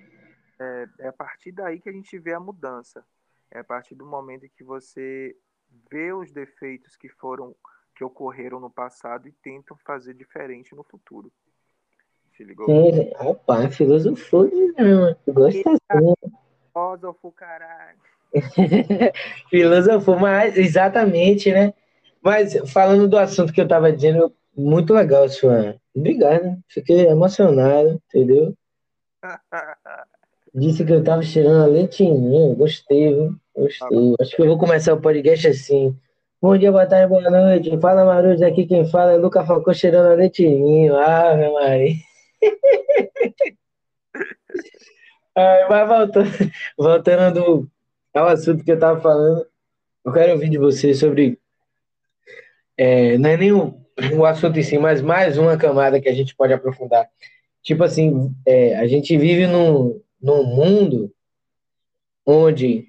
[0.59, 3.05] É, é a partir daí que a gente vê a mudança.
[3.51, 5.37] É a partir do momento em que você
[5.91, 7.55] vê os defeitos que foram
[7.95, 11.33] que ocorreram no passado e tentam fazer diferente no futuro.
[12.37, 12.67] Se ligou?
[12.67, 16.15] Sim, opa, filosofou não, gosta assim.
[16.73, 17.99] Filósofo, caralho.
[19.51, 21.75] filosofou, mas exatamente, né?
[22.23, 25.77] Mas falando do assunto que eu tava dizendo, muito legal, sua.
[25.95, 28.55] Obrigado, fiquei emocionado, entendeu?
[30.55, 33.37] Disse que eu tava cheirando a leitinho, gostei, viu?
[33.55, 34.15] Gostei.
[34.21, 35.97] Acho que eu vou começar o podcast assim.
[36.43, 37.79] Bom dia, boa tarde, boa noite.
[37.81, 40.97] Fala, Marujo, aqui quem fala é Luca Falcão cheirando a leitinho.
[40.97, 41.95] Ah, meu Maria.
[45.69, 46.31] mas voltando,
[46.77, 47.71] voltando
[48.15, 49.47] ao assunto que eu tava falando,
[50.05, 51.39] eu quero ouvir de você sobre.
[52.77, 53.75] É, não é nem o,
[54.17, 57.09] o assunto em si, mas mais uma camada que a gente pode aprofundar.
[57.63, 61.13] Tipo assim, é, a gente vive num, num mundo
[62.25, 62.87] onde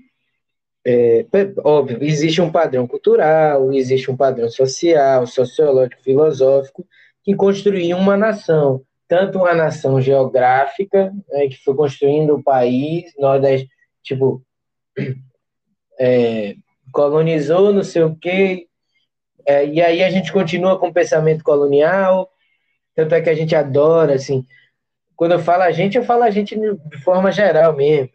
[0.85, 1.25] é,
[1.63, 6.85] óbvio, existe um padrão cultural, existe um padrão social, sociológico, filosófico,
[7.23, 13.69] que construiu uma nação, tanto uma nação geográfica, né, que foi construindo o país, Nordeste,
[14.01, 14.41] tipo,
[15.99, 16.55] é,
[16.91, 18.68] colonizou, não sei o quê,
[19.49, 22.31] é, e aí a gente continua com o pensamento colonial,
[22.93, 24.45] tanto é que a gente adora, assim,
[25.15, 28.11] quando eu falo a gente, eu falo a gente de forma geral mesmo,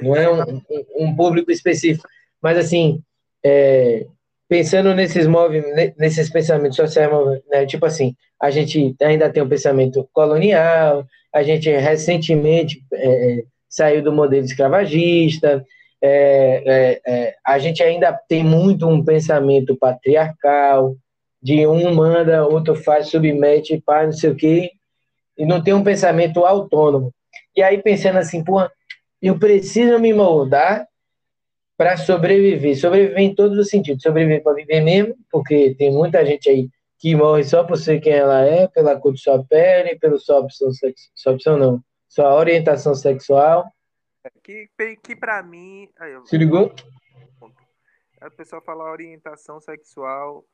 [0.00, 0.62] não é um,
[0.96, 2.08] um, público específico.
[2.40, 3.02] Mas, assim,
[3.44, 4.06] é,
[4.48, 7.10] pensando nesses movimentos, nesses pensamentos sociais,
[7.50, 14.02] né, tipo assim, a gente ainda tem um pensamento colonial, a gente recentemente é, saiu
[14.02, 15.62] do modelo escravagista,
[16.06, 20.94] é, é, é, a gente ainda tem muito um pensamento patriarcal,
[21.42, 24.72] de um manda, outro faz, submete, pai, não sei o quê,
[25.38, 27.10] e não tem um pensamento autônomo.
[27.56, 28.70] E aí, pensando assim, porra,
[29.20, 30.86] eu preciso me moldar
[31.74, 32.78] para sobreviver.
[32.78, 34.02] Sobreviver em todos os sentidos.
[34.02, 38.12] Sobreviver para viver mesmo, porque tem muita gente aí que morre só por ser quem
[38.12, 40.70] ela é, pela cor de sua pele, pela sua opção,
[41.14, 43.64] sua opção não, sua orientação sexual.
[44.42, 44.68] Que,
[45.02, 45.88] que para mim.
[46.24, 46.74] Se ligou?
[48.20, 50.44] A pessoa falar orientação sexual.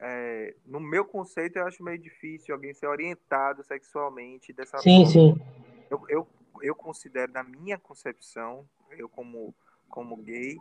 [0.00, 5.10] É, no meu conceito, eu acho meio difícil alguém ser orientado sexualmente dessa sim, forma.
[5.10, 5.86] Sim, sim.
[5.90, 6.28] Eu, eu
[6.62, 9.54] eu considero, na minha concepção, eu como,
[9.88, 10.56] como gay,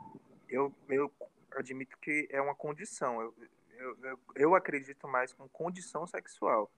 [0.50, 1.12] eu, eu
[1.56, 3.22] admito que é uma condição.
[3.22, 3.34] Eu,
[3.78, 6.72] eu, eu, eu acredito mais com condição sexual.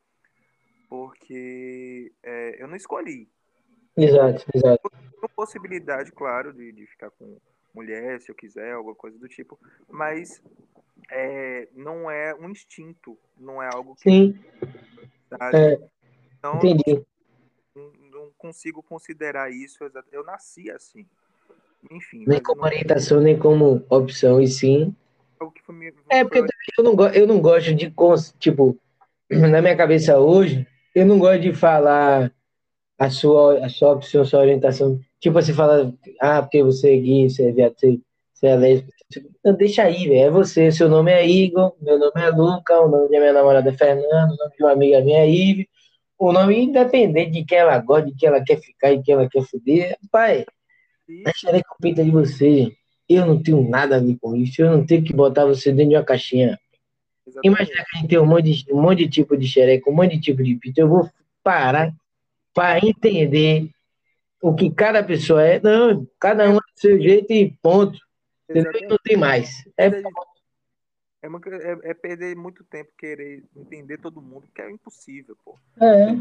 [0.90, 3.30] Porque é, eu não escolhi.
[4.04, 4.92] Exato, exato.
[5.20, 7.38] Com possibilidade, claro, de, de ficar com,
[7.74, 10.42] mulher, se eu quiser, alguma coisa do tipo, mas
[11.12, 14.04] é, não é um instinto, não é algo que.
[14.04, 14.40] Sim.
[15.54, 15.80] É,
[16.38, 17.06] então, entendi.
[17.76, 19.78] Não, não, consigo considerar isso.
[20.12, 21.06] Eu nasci assim.
[21.90, 22.26] Enfim.
[22.28, 22.68] Nem como não...
[22.68, 24.96] orientação, nem como opção, e sim.
[25.38, 27.94] Foi, é, porque eu não, eu não gosto de.
[28.40, 28.78] Tipo,
[29.30, 32.32] na minha cabeça hoje, eu não gosto de falar
[33.00, 35.00] a sua, a sua opção, a sua orientação.
[35.22, 38.00] Tipo, você fala, ah, porque você é gay, você é viado, você,
[38.34, 39.00] você é lésbico.
[39.44, 40.20] Não, deixa aí, velho.
[40.20, 40.72] É você.
[40.72, 44.34] Seu nome é Igor, meu nome é Luca, o nome da minha namorada é Fernando,
[44.34, 45.68] o nome de uma amiga minha é Ive.
[46.18, 49.28] O nome independente de quem ela gosta, de quem ela quer ficar e quem ela
[49.30, 49.98] quer foder.
[50.12, 50.46] Pai,
[51.24, 52.72] deixarei com pinta de você.
[53.08, 54.62] Eu não tenho nada a ver com isso.
[54.62, 56.60] Eu não tenho que botar você dentro de uma caixinha.
[57.26, 57.48] Exatamente.
[57.48, 59.94] Imagina que a gente tem um monte, de, um monte de tipo de xereca, um
[59.94, 60.82] monte de tipo de pinta.
[60.82, 61.10] Eu vou
[61.42, 61.92] parar
[62.54, 63.70] para entender
[64.42, 65.60] o que cada pessoa é.
[65.60, 68.00] Não, cada um é do seu jeito e ponto.
[68.50, 69.64] Não tem mais.
[69.78, 69.88] É,
[71.22, 75.58] é, uma, é, é, perder muito tempo querer entender todo mundo, que é impossível, pô.
[75.80, 76.12] É.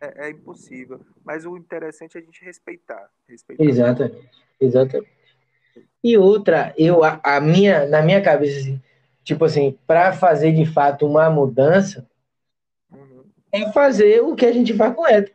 [0.00, 1.00] É, é, é impossível.
[1.24, 3.08] Mas o interessante é a gente respeitar.
[3.28, 3.64] respeitar.
[3.64, 4.28] Exatamente.
[4.60, 5.10] Exatamente.
[6.02, 8.80] E outra, eu, a, a, minha, na minha cabeça, assim,
[9.24, 12.06] tipo assim, para fazer de fato uma mudança.
[13.52, 15.34] É fazer o que a gente faz com hétero.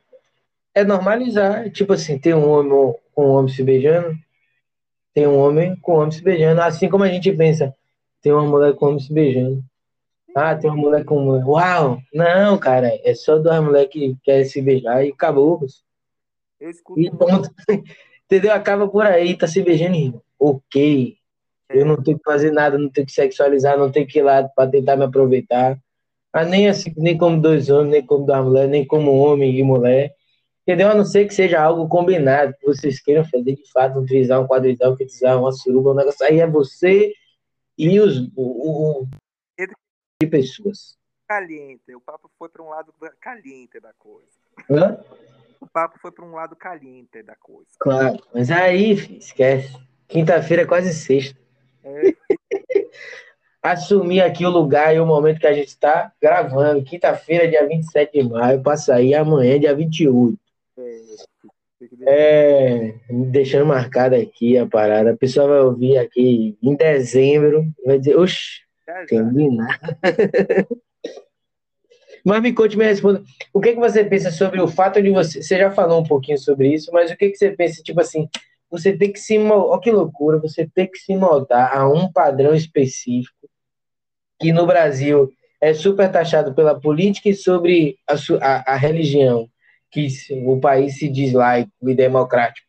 [0.74, 1.70] É normalizar.
[1.72, 4.16] Tipo assim, tem um homem com um homem se beijando,
[5.14, 7.74] tem um homem com um homem se beijando, assim como a gente pensa,
[8.22, 9.64] tem uma mulher com um homem se beijando.
[10.36, 11.46] Ah, tem uma mulher com mulher.
[11.46, 12.02] Uau!
[12.14, 15.66] Não, cara, é só duas mulheres que querem se beijar e acabou.
[16.60, 17.00] Eu escuto.
[17.00, 17.50] E ponto.
[18.26, 18.52] Entendeu?
[18.52, 21.16] Acaba por aí, tá se beijando e ok.
[21.70, 24.44] Eu não tenho que fazer nada, não tenho que sexualizar, não tenho que ir lá
[24.44, 25.80] para tentar me aproveitar.
[26.36, 29.64] Mas nem assim, nem como dois homens, nem como duas mulheres, nem como homem e
[29.64, 30.14] mulher.
[30.64, 30.90] Entendeu?
[30.90, 34.44] A não ser que seja algo combinado, que vocês queiram fazer de fato, um trisal,
[34.44, 36.26] um quadrisal, um quintrisal, uma suruba, um negócio.
[36.26, 37.14] Aí é você
[37.78, 39.08] e os o, o,
[40.22, 40.98] de pessoas.
[41.26, 41.96] Caliente.
[41.96, 44.28] O papo foi para um lado caliente da coisa.
[44.70, 45.00] Hã?
[45.62, 47.70] O papo foi para um lado caliente da coisa.
[47.80, 49.74] Claro, mas aí, filho, esquece.
[50.06, 51.40] Quinta-feira é quase sexta.
[51.82, 52.14] É.
[53.66, 56.84] Assumir aqui o lugar e o momento que a gente está gravando.
[56.84, 60.38] Quinta-feira, dia 27 de maio, para sair amanhã, dia 28.
[62.06, 65.14] É, deixando marcado aqui a parada.
[65.14, 68.62] A pessoa vai ouvir aqui em dezembro, vai dizer, oxe,
[69.04, 69.98] entendi nada.
[72.24, 73.24] Mas me conte, me responda.
[73.52, 75.42] O que, que você pensa sobre o fato de você.
[75.42, 78.30] Você já falou um pouquinho sobre isso, mas o que, que você pensa, tipo assim,
[78.70, 79.38] você tem que se.
[79.38, 83.35] Olha que loucura, você tem que se moldar a um padrão específico
[84.40, 85.30] que no Brasil
[85.62, 89.48] é super taxado pela política e sobre a, a, a religião
[89.92, 90.08] que
[90.46, 92.68] o país se diz laico e democrático,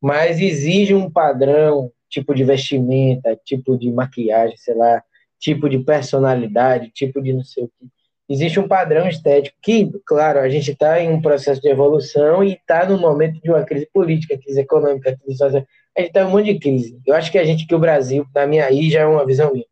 [0.00, 5.02] mas exige um padrão, tipo de vestimenta, tipo de maquiagem, sei lá,
[5.38, 7.88] tipo de personalidade, tipo de não sei o que.
[8.28, 12.52] Existe um padrão estético que, claro, a gente está em um processo de evolução e
[12.52, 15.64] está no momento de uma crise política, crise econômica, crise social.
[15.96, 17.00] A gente está em um monte de crise.
[17.04, 19.52] Eu acho que a gente, que o Brasil, na minha aí, já é uma visão
[19.52, 19.66] minha.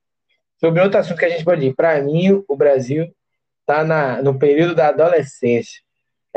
[0.59, 3.07] Sobre outro assunto que a gente pode ir, para mim, o Brasil
[3.61, 5.81] está no período da adolescência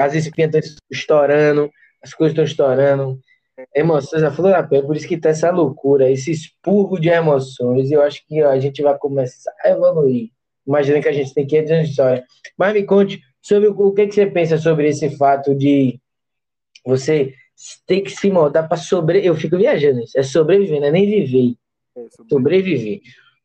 [0.01, 3.19] as espinhas estão estourando, as coisas estão estourando,
[3.76, 7.89] emoções a flor da pele, por isso que tá essa loucura, esse expurgo de emoções,
[7.89, 10.30] e eu acho que a gente vai começar a evoluir.
[10.65, 12.24] Imagina que a gente tem 500 anos de história.
[12.57, 15.99] Mas me conte sobre o que, que você pensa sobre esse fato de
[16.86, 17.34] você
[17.86, 19.28] ter que se moldar para sobreviver.
[19.28, 20.17] Eu fico viajando isso.
[20.17, 21.55] É sobreviver, não é nem viver.
[21.97, 23.01] É sobreviver.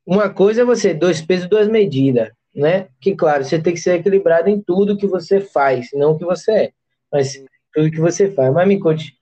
[0.07, 2.88] Uma coisa é você, dois pesos, duas medidas né?
[3.00, 6.24] Que, claro, você tem que ser equilibrado em tudo que você faz, não o que
[6.24, 6.72] você é,
[7.12, 7.34] mas
[7.72, 8.52] tudo que você faz.
[8.52, 9.20] Mas me conte.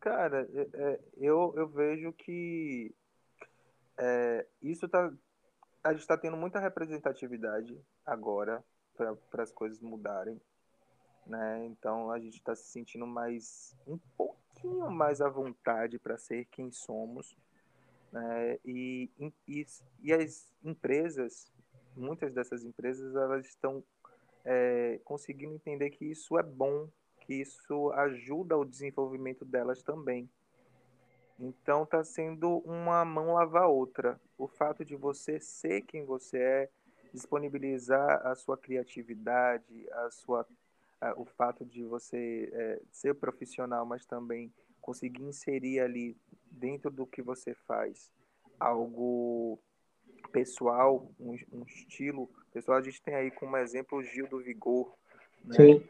[0.00, 2.94] Cara, é, é, eu, eu vejo que
[3.98, 5.12] é, isso tá.
[5.82, 8.62] A gente está tendo muita representatividade agora
[8.96, 10.40] para as coisas mudarem.
[11.26, 11.66] Né?
[11.66, 16.70] Então a gente está se sentindo mais um pouquinho mais à vontade para ser quem
[16.70, 17.36] somos
[18.16, 18.58] né?
[18.64, 19.10] E,
[19.46, 19.66] e,
[20.02, 21.52] e as empresas,
[21.94, 23.84] muitas dessas empresas, elas estão
[24.42, 26.88] é, conseguindo entender que isso é bom,
[27.20, 30.30] que isso ajuda o desenvolvimento delas também.
[31.38, 34.18] Então está sendo uma mão lavar a outra.
[34.38, 36.70] O fato de você ser quem você é,
[37.12, 40.46] disponibilizar a sua criatividade, a sua,
[40.98, 44.50] a, o fato de você é, ser profissional, mas também
[44.80, 46.16] conseguir inserir ali
[46.56, 48.10] dentro do que você faz
[48.58, 49.58] algo
[50.32, 52.78] pessoal, um, um estilo pessoal.
[52.78, 54.92] A gente tem aí como exemplo o Gil do Vigor,
[55.44, 55.56] né?
[55.56, 55.82] Sim.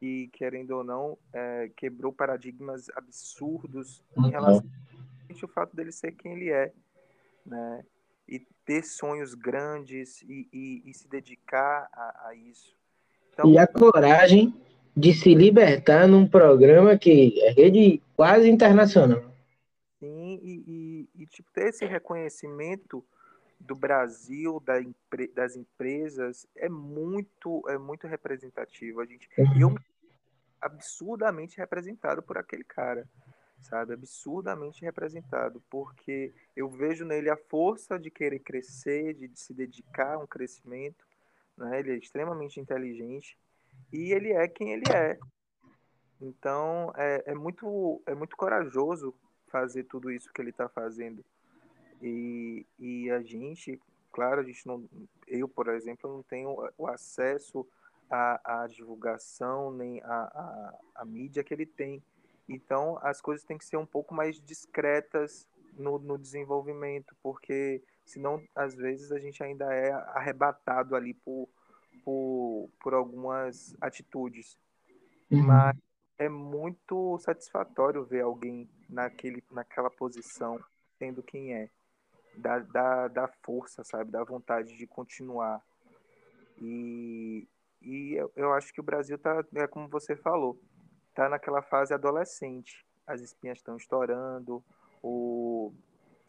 [0.00, 4.30] e, querendo ou não, é, quebrou paradigmas absurdos em uhum.
[4.30, 4.70] relação
[5.42, 6.72] ao fato dele ser quem ele é,
[7.46, 7.84] né?
[8.28, 12.76] E ter sonhos grandes e, e, e se dedicar a, a isso.
[13.32, 14.54] Então, e a coragem
[14.96, 19.29] de se libertar num programa que é rede quase internacional.
[20.00, 20.64] Sim, e,
[21.14, 23.04] e, e tipo, ter esse reconhecimento
[23.60, 24.74] do Brasil, da,
[25.34, 29.00] das empresas, é muito, é muito representativo.
[29.00, 29.60] A gente, uhum.
[29.60, 29.74] Eu
[30.60, 33.08] absurdamente representado por aquele cara,
[33.62, 33.94] sabe?
[33.94, 40.18] Absurdamente representado, porque eu vejo nele a força de querer crescer, de se dedicar a
[40.18, 41.06] um crescimento,
[41.56, 41.78] né?
[41.78, 43.38] Ele é extremamente inteligente
[43.92, 45.18] e ele é quem ele é.
[46.20, 49.14] Então é, é muito é muito corajoso
[49.50, 51.24] fazer tudo isso que ele está fazendo
[52.02, 53.80] e, e a gente,
[54.10, 54.88] claro, a gente não,
[55.26, 57.66] eu por exemplo não tenho o acesso
[58.10, 62.02] à, à divulgação nem à, à, à mídia que ele tem.
[62.48, 65.46] Então as coisas têm que ser um pouco mais discretas
[65.76, 71.48] no, no desenvolvimento, porque senão às vezes a gente ainda é arrebatado ali por
[72.02, 74.58] por, por algumas atitudes.
[75.30, 75.42] Uhum.
[75.42, 75.76] Mas
[76.18, 80.62] é muito satisfatório ver alguém naquele, naquela posição
[80.98, 81.70] sendo quem é.
[82.36, 84.10] Da, da, da força, sabe?
[84.10, 85.60] Da vontade de continuar.
[86.60, 87.48] E,
[87.82, 90.60] e eu, eu acho que o Brasil tá, é como você falou,
[91.14, 92.84] tá naquela fase adolescente.
[93.06, 94.62] As espinhas estão estourando,
[95.02, 95.72] o,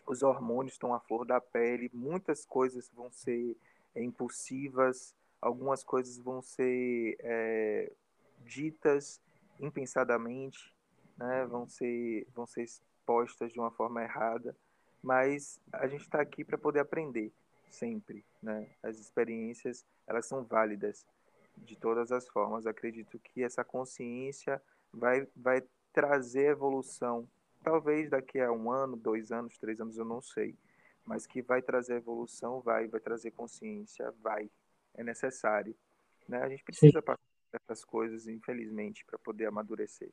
[0.07, 3.55] os hormônios estão à flor da pele, muitas coisas vão ser
[3.93, 7.91] é, impulsivas, algumas coisas vão ser é,
[8.39, 9.21] ditas
[9.59, 10.73] impensadamente,
[11.21, 11.45] né?
[11.45, 14.55] vão, ser, vão ser expostas de uma forma errada,
[15.01, 17.31] mas a gente está aqui para poder aprender
[17.69, 18.25] sempre.
[18.41, 18.69] Né?
[18.83, 21.05] As experiências elas são válidas
[21.57, 22.65] de todas as formas.
[22.65, 24.61] Acredito que essa consciência
[24.91, 25.63] vai, vai
[25.93, 27.27] trazer evolução.
[27.63, 30.55] Talvez daqui a um ano, dois anos, três anos, eu não sei.
[31.05, 34.49] Mas que vai trazer evolução, vai, vai trazer consciência, vai
[34.95, 35.75] é necessário.
[36.27, 36.41] Né?
[36.41, 37.05] A gente precisa sim.
[37.05, 37.19] passar
[37.53, 40.09] essas coisas, infelizmente, para poder amadurecer.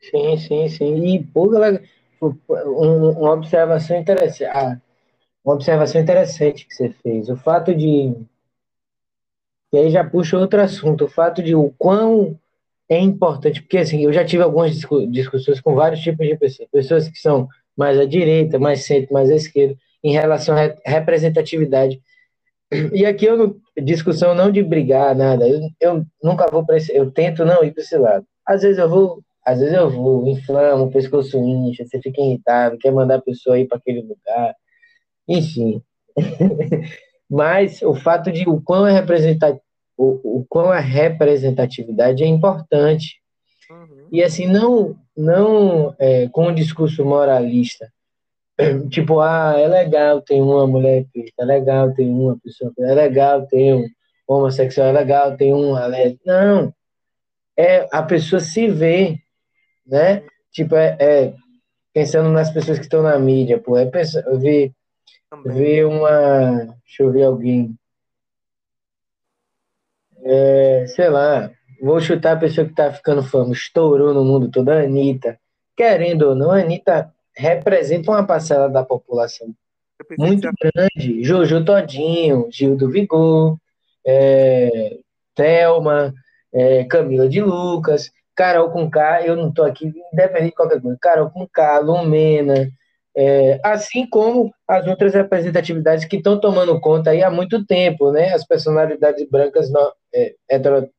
[0.00, 1.06] Sim, sim, sim.
[1.06, 1.82] E, pô, galera,
[2.20, 4.44] uma observação interessante.
[4.44, 4.80] Ah,
[5.44, 7.28] uma observação interessante que você fez.
[7.28, 8.14] O fato de.
[9.72, 11.04] E aí já puxa outro assunto.
[11.04, 12.38] O fato de o quão
[12.88, 13.60] é importante.
[13.62, 14.76] Porque, assim, eu já tive algumas
[15.10, 16.68] discussões com vários tipos de pessoas.
[16.70, 22.00] Pessoas que são mais à direita, mais centro, mais à esquerda, em relação à representatividade
[22.92, 25.46] e aqui eu não, discussão não de brigar, nada.
[25.48, 26.94] Eu, eu nunca vou para esse.
[26.94, 28.26] Eu tento não ir para esse lado.
[28.46, 32.78] Às vezes eu vou, às vezes eu vou, inflamo, o pescoço incha, você fica irritado,
[32.78, 34.54] quer mandar a pessoa ir para aquele lugar.
[35.28, 35.82] Enfim.
[37.28, 39.60] Mas o fato de o quão é representativo,
[39.96, 43.20] o, o quão a representatividade é importante.
[43.70, 44.08] Uhum.
[44.12, 47.92] E assim, não, não é, com um discurso moralista,
[48.90, 52.94] tipo, ah, é legal ter uma mulher preta, é legal ter uma pessoa preta, é
[52.94, 53.86] legal ter um
[54.26, 56.22] homossexual, é legal ter um lésbica.
[56.24, 56.74] Não.
[57.56, 59.18] É a pessoa se vê,
[59.86, 60.24] né?
[60.52, 61.34] Tipo, é, é
[61.92, 64.72] pensando nas pessoas que estão na mídia, pô, é pensar, ver,
[65.46, 66.76] ver uma.
[66.84, 67.76] Deixa eu ver alguém.
[70.22, 74.70] É, sei lá, vou chutar a pessoa que tá ficando fama, estourou no mundo todo,
[74.70, 75.38] a Anitta.
[75.76, 79.54] Querendo ou não, a Anitta representa uma parcela da população
[80.18, 81.22] muito grande.
[81.22, 83.58] Jojo Todinho, Gil do Vigor,
[84.06, 84.98] é,
[85.34, 86.14] Thelma,
[86.52, 90.98] é, Camila de Lucas, Carol com K, eu não estou aqui, independente de qualquer coisa,
[91.00, 92.68] Carol com K, Lumena,
[93.16, 98.32] é, assim como as outras representatividades que estão tomando conta aí há muito tempo, né?
[98.32, 100.90] As personalidades brancas no, é, hetero,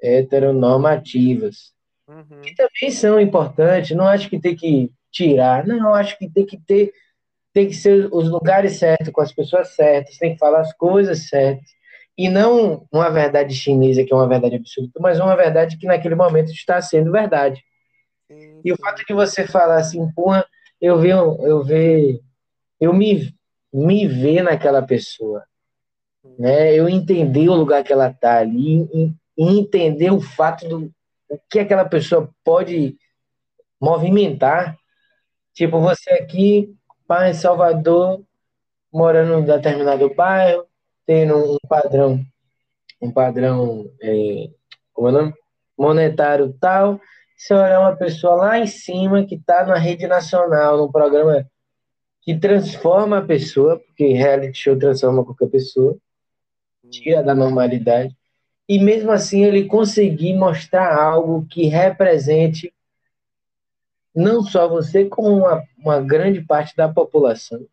[0.00, 1.72] heteronormativas,
[2.08, 2.42] uhum.
[2.42, 5.66] que também são importantes, não acho que tem que tirar.
[5.66, 6.92] Não, acho que tem que ter,
[7.52, 11.28] tem que ser os lugares certos, com as pessoas certas, tem que falar as coisas
[11.28, 11.68] certas.
[12.16, 16.14] E não uma verdade chinesa, que é uma verdade absoluta, mas uma verdade que naquele
[16.14, 17.62] momento está sendo verdade.
[18.28, 20.46] Sim, E o fato de você falar assim, porra,
[20.80, 22.20] eu ver, eu ver,
[22.80, 23.34] eu me,
[23.72, 25.44] me ver naquela pessoa,
[26.38, 26.72] né?
[26.72, 30.92] Eu entender o lugar que ela está ali, e, e entender o fato do
[31.28, 32.96] o que aquela pessoa pode
[33.80, 34.78] movimentar
[35.54, 36.74] Tipo, você aqui,
[37.06, 38.20] pai em Salvador,
[38.92, 40.66] morando em determinado bairro,
[41.06, 42.24] tendo um padrão,
[43.00, 44.48] um padrão, é,
[44.92, 45.34] como é o nome?
[45.76, 47.00] Monetário tal.
[47.36, 51.46] Você olha uma pessoa lá em cima que está na rede nacional, num programa
[52.22, 55.96] que transforma a pessoa, porque reality show transforma qualquer pessoa,
[56.90, 58.16] tira da normalidade.
[58.66, 62.72] e mesmo assim ele conseguir mostrar algo que represente
[64.14, 67.66] não só você, como uma, uma grande parte da população.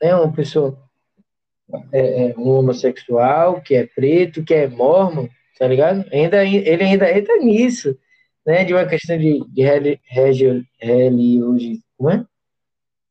[0.00, 0.78] É uma pessoa,
[1.92, 6.04] é, é, um homossexual, que é preto, que é mormon, tá ligado?
[6.12, 7.98] Ainda, ele ainda entra nisso,
[8.46, 8.64] né?
[8.64, 10.68] De uma questão de, de religiosidade.
[11.96, 12.24] Como é?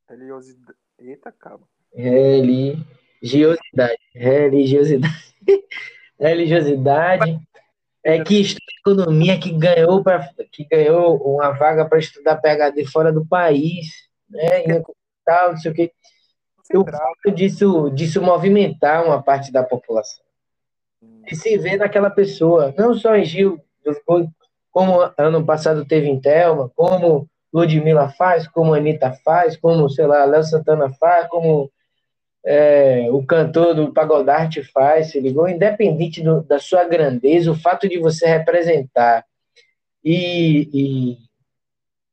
[0.08, 0.78] Religiosidade.
[0.98, 1.68] Eita, calma.
[1.94, 3.98] Religiosidade.
[4.14, 5.34] Religiosidade.
[6.18, 7.38] religiosidade.
[8.02, 13.12] É que estuda economia, que ganhou, pra, que ganhou uma vaga para estudar PHD fora
[13.12, 13.88] do país,
[14.30, 14.64] né?
[14.64, 14.82] E
[15.24, 15.74] tal, não sei o
[16.68, 16.76] quê.
[16.78, 20.24] O fato disso, disso movimentar uma parte da população.
[21.26, 23.60] E se vê naquela pessoa, não só em Gil,
[24.70, 30.24] como ano passado teve em Thelma, como Ludmilla faz, como Anitta faz, como, sei lá,
[30.24, 31.70] Léo Santana faz, como
[32.44, 35.48] é, o cantor do Pagodarte faz, se ligou?
[35.48, 39.24] Independente do, da sua grandeza, o fato de você representar
[40.04, 40.68] e,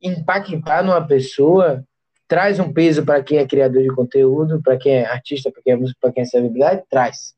[0.02, 1.84] e impactar numa pessoa
[2.28, 5.74] traz um peso para quem é criador de conteúdo, para quem é artista, para quem
[5.74, 7.36] é músico, para quem é celebridade, traz.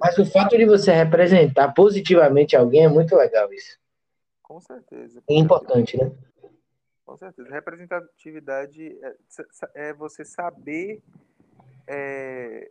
[0.00, 3.78] Mas o fato de você representar positivamente alguém é muito legal isso.
[4.42, 5.22] Com certeza.
[5.24, 6.10] Com é importante, certeza.
[6.10, 6.50] né?
[7.04, 7.48] Com certeza.
[7.50, 8.98] Representatividade
[9.74, 11.00] é, é você saber
[11.86, 12.70] é,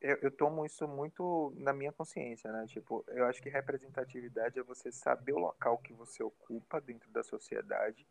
[0.00, 2.64] eu, eu, tomo isso muito na minha consciência, né?
[2.66, 7.22] Tipo, eu acho que representatividade é você saber o local que você ocupa dentro da
[7.22, 8.06] sociedade,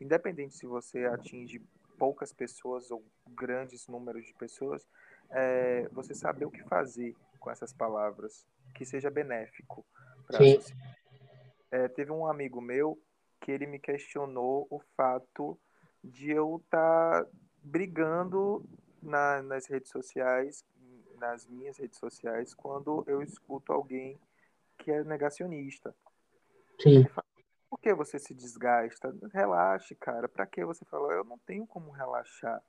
[0.00, 1.62] independente se você atinge
[2.02, 4.84] poucas pessoas ou grandes números de pessoas,
[5.30, 8.44] é, você saber o que fazer com essas palavras
[8.74, 9.86] que seja benéfico
[10.26, 10.74] para a sociedade.
[11.70, 13.00] É, teve um amigo meu
[13.40, 15.56] que ele me questionou o fato
[16.02, 17.30] de eu estar tá
[17.62, 18.68] brigando
[19.00, 20.64] na, nas redes sociais,
[21.20, 24.18] nas minhas redes sociais, quando eu escuto alguém
[24.76, 25.94] que é negacionista.
[26.80, 27.04] Sim.
[27.04, 27.12] Por
[27.82, 29.12] que você se desgasta?
[29.32, 30.28] Relaxe, cara.
[30.28, 31.12] Para que você fala?
[31.12, 32.62] Eu não tenho como relaxar.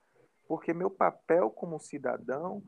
[0.47, 2.63] Porque meu papel como cidadão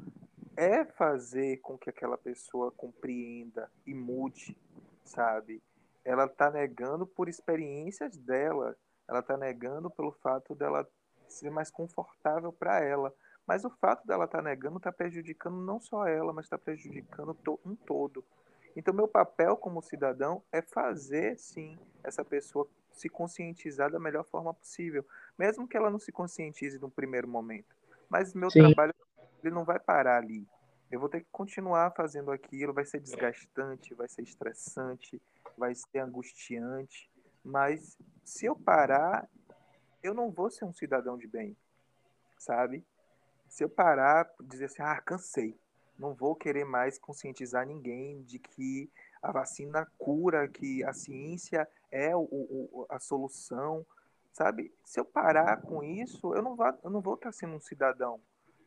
[0.56, 4.58] é fazer com que aquela pessoa compreenda e mude,
[5.04, 5.62] sabe?
[6.06, 8.78] Ela está negando por experiências dela.
[9.10, 10.88] Ela está negando pelo fato dela
[11.28, 13.14] ser mais confortável para ela.
[13.48, 17.36] Mas o fato dela estar tá negando está prejudicando não só ela, mas está prejudicando
[17.66, 18.24] um todo.
[18.76, 24.54] Então, meu papel como cidadão é fazer, sim, essa pessoa se conscientizar da melhor forma
[24.54, 25.06] possível,
[25.38, 27.76] mesmo que ela não se conscientize no primeiro momento.
[28.10, 28.60] Mas meu sim.
[28.60, 28.94] trabalho
[29.44, 30.48] ele não vai parar ali.
[30.92, 35.22] Eu vou ter que continuar fazendo aquilo, vai ser desgastante, vai ser estressante,
[35.58, 37.10] vai ser angustiante,
[37.44, 39.30] mas se eu parar,
[40.02, 41.56] eu não vou ser um cidadão de bem,
[42.38, 42.86] sabe?
[43.56, 45.58] se eu parar, dizer assim, ah, cansei,
[45.98, 48.90] não vou querer mais conscientizar ninguém de que
[49.22, 53.86] a vacina cura, que a ciência é o, o, a solução,
[54.32, 54.72] sabe?
[54.84, 58.20] Se eu parar com isso, eu não, vou, eu não vou estar sendo um cidadão,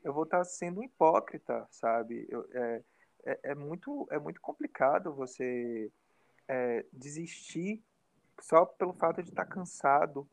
[0.03, 2.27] eu vou estar sendo um hipócrita, sabe?
[2.29, 2.83] Eu, é,
[3.25, 5.91] é, é, muito, é muito complicado você
[6.49, 7.83] é, desistir
[8.41, 10.27] só pelo fato de estar cansado.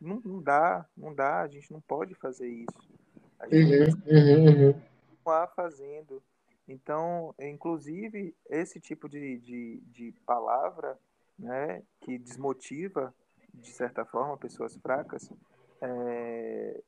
[0.00, 2.88] Não, não dá, não dá, a gente não pode fazer isso.
[3.50, 4.82] Uhum, uhum, uhum.
[5.18, 6.22] Continuar fazendo.
[6.68, 10.98] Então, inclusive, esse tipo de, de, de palavra
[11.38, 13.14] né, que desmotiva,
[13.54, 15.30] de certa forma, pessoas fracas,
[15.80, 16.80] é,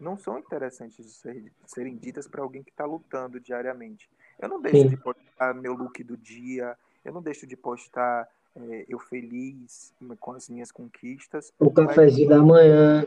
[0.00, 4.10] não são interessantes de, ser, de serem ditas para alguém que está lutando diariamente.
[4.38, 4.88] Eu não deixo Sim.
[4.88, 10.32] de postar meu look do dia, eu não deixo de postar é, eu feliz com
[10.32, 11.52] as minhas conquistas.
[11.58, 13.06] O cafezinho da manhã.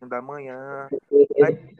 [0.00, 0.88] Da manhã.
[1.42, 1.76] Aí,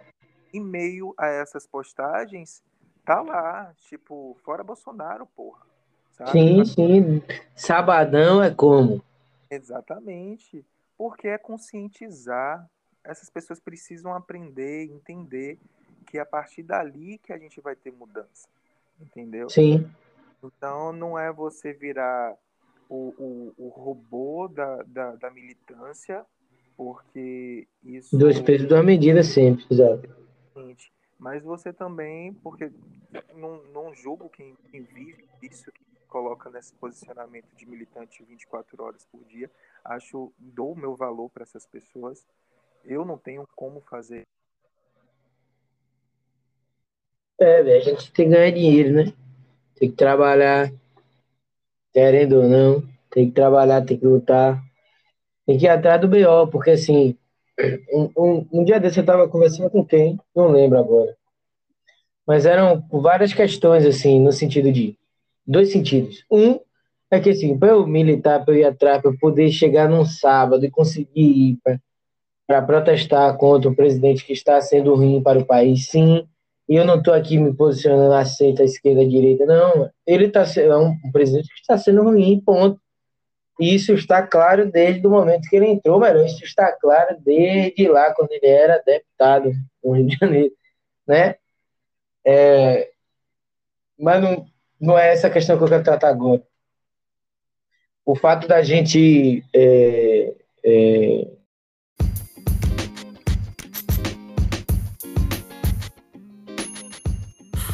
[0.56, 2.62] em meio a essas postagens,
[3.04, 5.64] tá lá, tipo, fora Bolsonaro, porra.
[6.12, 6.30] Sabe?
[6.30, 7.22] Sim, sim.
[7.54, 9.02] Sabadão é como?
[9.50, 10.64] Exatamente.
[10.96, 12.68] Porque é conscientizar.
[13.04, 15.58] Essas pessoas precisam aprender, entender
[16.06, 18.48] que é a partir dali que a gente vai ter mudança.
[19.00, 19.50] Entendeu?
[19.50, 19.88] Sim.
[20.42, 22.34] Então não é você virar
[22.88, 26.24] o, o, o robô da, da, da militância,
[26.76, 28.16] porque isso.
[28.16, 30.25] Dois pesos, duas medidas sempre, exato
[31.18, 32.70] mas você também, porque
[33.34, 39.04] não, não julgo quem, quem vive isso, que coloca nesse posicionamento de militante 24 horas
[39.06, 39.50] por dia,
[39.84, 42.26] acho, dou o meu valor para essas pessoas,
[42.84, 44.22] eu não tenho como fazer.
[47.38, 49.12] É, a gente tem que ganhar dinheiro, né?
[49.74, 50.72] Tem que trabalhar,
[51.92, 54.62] querendo ou não, tem que trabalhar, tem que lutar,
[55.44, 57.18] tem que ir atrás do BO, porque assim,
[58.16, 60.18] um, um, dia desse eu estava conversando com quem?
[60.34, 61.16] Não lembro agora.
[62.26, 64.96] Mas eram várias questões, assim, no sentido de
[65.46, 66.24] dois sentidos.
[66.30, 66.58] Um
[67.10, 70.04] é que assim, para eu militar, para eu ir atrás, para eu poder chegar num
[70.04, 71.58] sábado e conseguir ir
[72.46, 76.26] para protestar contra o presidente que está sendo ruim para o país, sim.
[76.68, 79.88] E eu não estou aqui me posicionando à esquerda, direita, não.
[80.04, 82.80] Ele está é um presidente que está sendo ruim, ponto.
[83.58, 88.12] Isso está claro desde o momento que ele entrou, mas isso está claro desde lá,
[88.14, 89.52] quando ele era deputado
[89.82, 90.52] no Rio de Janeiro,
[91.06, 91.36] né?
[92.24, 92.90] É,
[93.98, 94.46] mas não,
[94.80, 96.42] não é essa questão que eu quero tratar agora.
[98.04, 100.34] O fato da gente é,
[100.64, 101.26] é,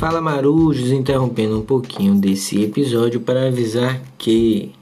[0.03, 4.73] Fala Marujos, interrompendo um pouquinho desse episódio para avisar que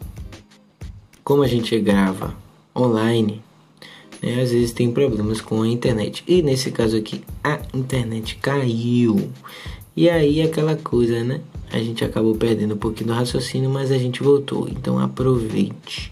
[1.31, 2.37] como a gente grava
[2.77, 3.41] online,
[4.21, 6.25] né, às vezes tem problemas com a internet.
[6.27, 9.31] E nesse caso aqui, a internet caiu.
[9.97, 11.41] E aí aquela coisa, né?
[11.71, 14.69] A gente acabou perdendo um pouquinho do raciocínio, mas a gente voltou.
[14.69, 16.11] Então aproveite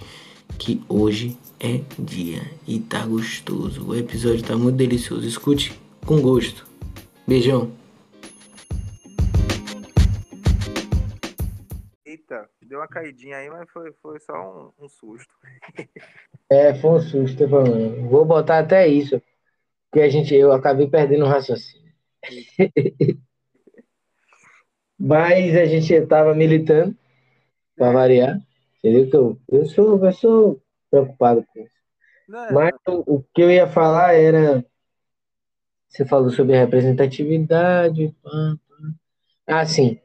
[0.56, 3.86] que hoje é dia e tá gostoso.
[3.88, 5.26] O episódio tá muito delicioso.
[5.26, 5.72] Escute
[6.06, 6.64] com gosto.
[7.26, 7.72] Beijão.
[12.68, 15.32] Deu uma caidinha aí, mas foi, foi só um, um susto.
[16.50, 19.20] É, foi um susto, Vou botar até isso.
[19.90, 21.92] Porque a gente, eu acabei perdendo o raciocínio.
[24.98, 26.96] mas a gente estava militando,
[27.76, 28.40] para variar.
[28.78, 29.10] Entendeu?
[29.10, 31.74] Que eu, eu, sou, eu sou preocupado com isso.
[32.26, 34.64] Não, mas o, o que eu ia falar era.
[35.88, 38.14] Você falou sobre representatividade.
[39.46, 40.00] Ah, sim.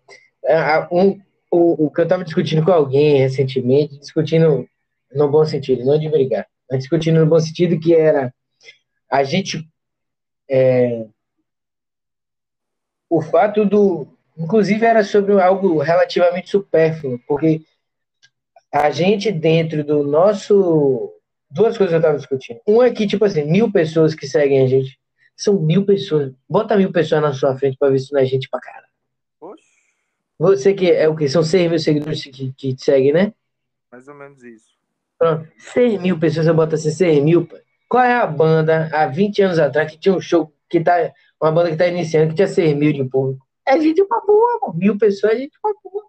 [0.45, 1.21] É, um,
[1.53, 4.67] o, o que eu estava discutindo com alguém recentemente, discutindo
[5.13, 8.33] no bom sentido, não de brigar, mas discutindo no bom sentido que era
[9.07, 9.69] a gente
[10.49, 11.05] é,
[13.07, 17.61] o fato do inclusive era sobre algo relativamente supérfluo, porque
[18.71, 21.13] a gente dentro do nosso
[21.51, 22.59] duas coisas eu estava discutindo.
[22.65, 24.97] Uma é que tipo assim mil pessoas que seguem a gente
[25.37, 26.33] são mil pessoas.
[26.49, 28.92] Bota mil pessoas na sua frente para ver se não é gente pra cara.
[30.43, 31.29] Você que é o que?
[31.29, 33.33] São 6 mil seguidores que, que te seguem, né?
[33.89, 34.73] Mais ou menos isso.
[35.17, 35.47] Pronto.
[35.57, 37.61] 6 mil pessoas, eu boto assim, 6 mil, pai.
[37.87, 41.13] Qual é a banda há 20 anos atrás que tinha um show que tá.
[41.41, 43.47] Uma banda que tá iniciando, que tinha 6 mil de público?
[43.65, 44.73] É gente pra boa, mano.
[44.77, 46.03] Mil pessoas é gente pra boa.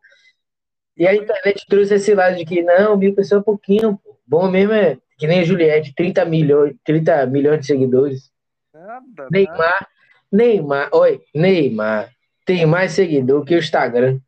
[0.96, 4.18] E a internet trouxe esse lado de que não, mil pessoas é pouquinho, pô.
[4.26, 8.32] Bom mesmo é que nem a Juliette, 30 milhões, 30 milhões de seguidores.
[8.72, 9.88] Nada, Neymar, nada.
[10.32, 12.13] Neymar, oi, Neymar
[12.44, 14.20] tem mais seguidor que o Instagram.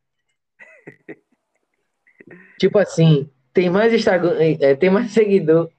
[2.59, 5.69] tipo assim, tem mais Instagram, é, tem mais seguidor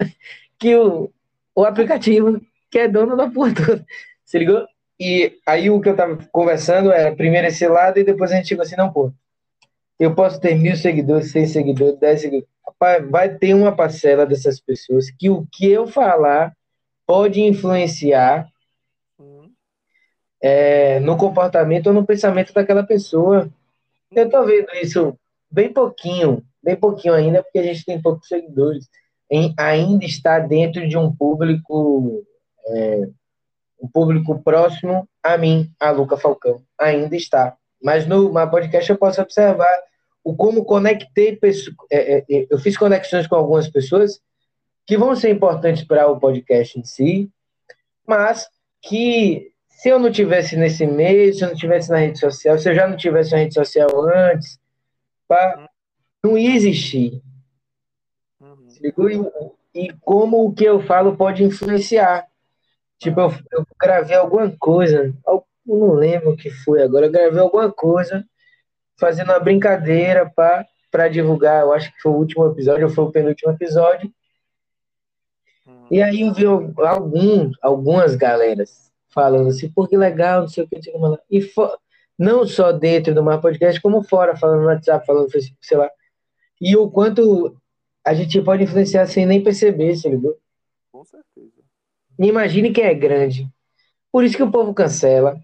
[0.59, 1.13] que o,
[1.55, 3.87] o aplicativo que é dono da porra toda.
[4.25, 4.67] Se ligou?
[5.01, 8.49] E aí o que eu tava conversando é primeiro esse lado e depois a gente
[8.49, 9.13] chegou assim, não, pô.
[9.99, 12.49] Eu posso ter mil seguidores, cem seguidores, dez seguidores.
[13.11, 16.53] Vai ter uma parcela dessas pessoas que o que eu falar
[17.07, 18.47] pode influenciar
[20.41, 23.49] é, no comportamento ou no pensamento daquela pessoa.
[24.11, 25.19] Eu estou vendo isso
[25.51, 28.89] bem pouquinho, bem pouquinho ainda, porque a gente tem poucos seguidores.
[29.31, 32.25] Em, ainda está dentro de um público,
[32.67, 33.09] é,
[33.83, 36.63] um público próximo a mim, a Luca Falcão.
[36.79, 37.57] Ainda está.
[37.83, 39.69] Mas no my podcast eu posso observar
[40.25, 41.39] o como conectei.
[41.91, 44.21] É, é, é, eu fiz conexões com algumas pessoas
[44.87, 47.31] que vão ser importantes para o podcast em si,
[48.07, 48.49] mas
[48.81, 52.69] que se eu não tivesse nesse meio, se eu não tivesse na rede social, se
[52.69, 54.59] eu já não tivesse na rede social antes,
[55.29, 55.69] pá,
[56.21, 57.23] não ia existir.
[58.41, 58.67] Uhum.
[59.73, 62.27] E, e, como o que eu falo pode influenciar.
[62.99, 67.39] Tipo, eu, eu gravei alguma coisa, eu não lembro o que foi agora, eu gravei
[67.39, 68.27] alguma coisa
[68.99, 70.29] fazendo uma brincadeira
[70.91, 74.13] para divulgar, eu acho que foi o último episódio, ou foi o penúltimo episódio.
[75.65, 75.87] Uhum.
[75.89, 80.69] E aí eu vi algum, algumas galeras falando assim, pô, que legal, não sei o
[80.69, 81.53] que, não sei E
[82.19, 85.77] não só dentro do Mar Podcast, como fora, falando no WhatsApp, falando no Facebook, sei
[85.77, 85.91] lá.
[86.61, 87.57] E o quanto
[88.05, 90.37] a gente pode influenciar sem nem perceber, se ligou?
[90.91, 91.53] Com certeza.
[92.19, 93.49] Imagine quem é grande.
[94.11, 95.39] Por isso que o povo cancela.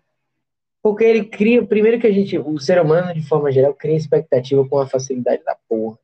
[0.83, 4.69] Porque ele cria, primeiro que a gente, o ser humano, de forma geral, cria expectativa
[4.69, 5.99] com a facilidade da porra.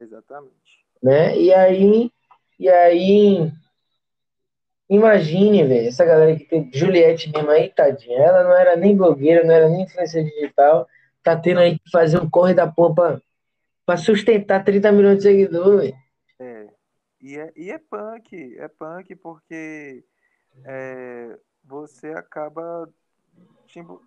[0.00, 0.54] Exatamente.
[1.02, 1.38] Né?
[1.38, 2.10] E aí,
[2.58, 3.52] e aí
[4.94, 8.18] Imagine, velho, essa galera que tem Juliette mesmo aí, tadinha.
[8.18, 10.88] Ela não era nem blogueira, não era nem influência digital.
[11.22, 13.20] Tá tendo aí que fazer um corre da porra pra,
[13.86, 15.94] pra sustentar 30 milhões de seguidores.
[16.38, 16.68] É.
[17.20, 20.04] E é, e é punk, é punk porque
[20.64, 22.88] é, você acaba
[23.66, 24.02] tipo,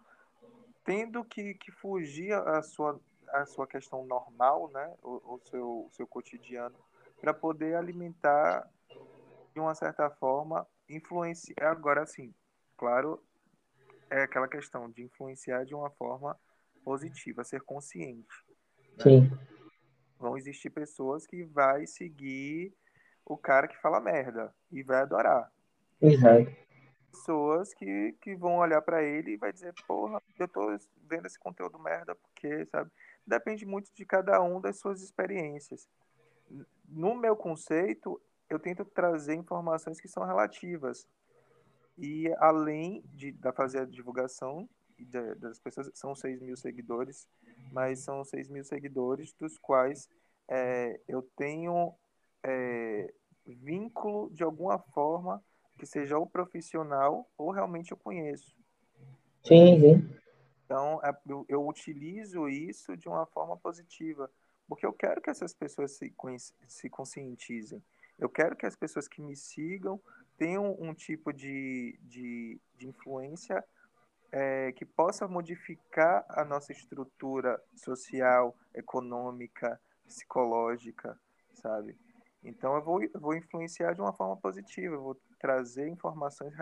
[0.85, 5.89] tendo que, que fugir a sua a sua questão normal, né, o, o seu, o
[5.91, 6.75] seu cotidiano,
[7.19, 8.67] para poder alimentar
[9.53, 11.71] de uma certa forma, influenciar.
[11.71, 12.33] Agora, sim,
[12.77, 13.23] claro,
[14.09, 16.37] é aquela questão de influenciar de uma forma
[16.83, 18.27] positiva, ser consciente.
[18.97, 19.03] Né?
[19.03, 19.31] Sim.
[20.17, 22.73] Vão existir pessoas que vai seguir
[23.25, 25.51] o cara que fala merda e vai adorar.
[26.01, 26.55] Exato.
[27.11, 31.37] Pessoas que, que vão olhar para ele e vai dizer, porra, eu tô vendo esse
[31.37, 32.91] conteúdo merda porque, sabe?
[33.25, 35.87] Depende muito de cada um das suas experiências.
[36.87, 41.07] No meu conceito, eu tento trazer informações que são relativas.
[41.97, 44.69] E além de da fazer a divulgação
[45.37, 47.27] das pessoas, são 6 mil seguidores,
[47.71, 50.09] mas são 6 mil seguidores dos quais
[50.47, 51.93] é, eu tenho
[52.43, 53.13] é,
[53.45, 55.43] vínculo de alguma forma
[55.77, 58.55] que seja ou profissional ou realmente eu conheço.
[59.43, 60.17] Sim, sim.
[60.65, 64.29] Então, é, eu, eu utilizo isso de uma forma positiva,
[64.67, 66.13] porque eu quero que essas pessoas se,
[66.67, 67.81] se conscientizem.
[68.17, 69.99] Eu quero que as pessoas que me sigam
[70.37, 73.63] tenham um tipo de, de, de influência
[74.31, 81.17] é, que possa modificar a nossa estrutura social, econômica, psicológica,
[81.53, 81.97] sabe?
[82.43, 86.53] Então eu vou, eu vou influenciar de uma forma positiva, eu vou trazer informações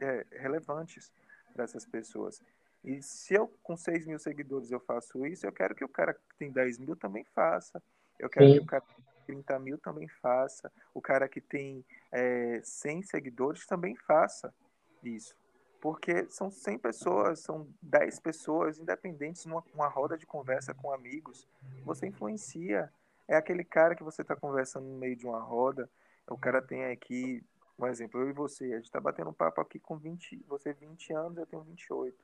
[0.00, 1.12] é, relevantes
[1.52, 2.40] para essas pessoas.
[2.84, 6.14] E se eu, com 6 mil seguidores, eu faço isso, eu quero que o cara
[6.14, 7.82] que tem 10 mil também faça.
[8.18, 8.54] Eu quero Sim.
[8.54, 8.84] que o cara
[9.26, 10.72] 30 mil também faça.
[10.94, 14.54] O cara que tem é, 100 seguidores também faça
[15.02, 15.36] isso.
[15.80, 21.46] Porque são 100 pessoas, são 10 pessoas, independentes, numa, numa roda de conversa com amigos.
[21.84, 22.90] Você influencia.
[23.28, 25.90] É aquele cara que você está conversando no meio de uma roda.
[26.28, 27.44] O cara tem aqui,
[27.78, 28.64] um exemplo, eu e você.
[28.72, 32.16] A gente está batendo um papo aqui com 20, você 20 anos, eu tenho 28.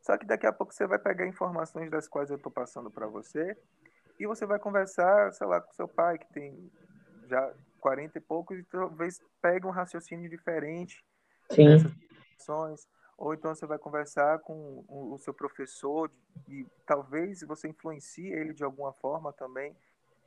[0.00, 3.08] Só que daqui a pouco você vai pegar informações das quais eu estou passando para
[3.08, 3.56] você
[4.18, 6.70] e você vai conversar, sei lá, com seu pai, que tem
[7.26, 11.04] já 40 e poucos, e talvez pegue um raciocínio diferente
[11.50, 11.66] Sim.
[11.66, 12.88] dessas situações.
[13.18, 16.10] Ou então você vai conversar com o seu professor
[16.48, 19.74] e talvez você influencie ele de alguma forma também,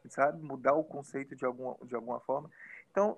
[0.08, 0.42] sabe?
[0.42, 2.50] Mudar o conceito de alguma, de alguma forma.
[2.90, 3.18] Então,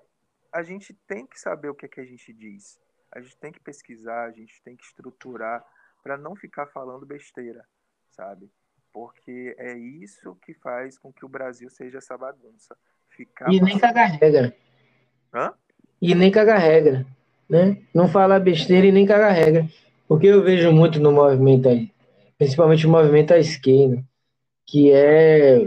[0.52, 2.78] a gente tem que saber o que é que a gente diz.
[3.10, 5.64] A gente tem que pesquisar, a gente tem que estruturar
[6.02, 7.66] para não ficar falando besteira,
[8.10, 8.50] sabe?
[8.92, 12.76] Porque é isso que faz com que o Brasil seja essa bagunça.
[13.08, 14.56] Ficar e nem cagar regra.
[15.34, 15.52] Hã?
[16.00, 17.06] E nem cagar regra.
[17.48, 17.82] Né?
[17.94, 19.68] Não falar besteira e nem cagar regra.
[20.06, 21.90] Porque eu vejo muito no movimento aí,
[22.38, 24.02] principalmente o movimento à esquerda,
[24.66, 25.58] que é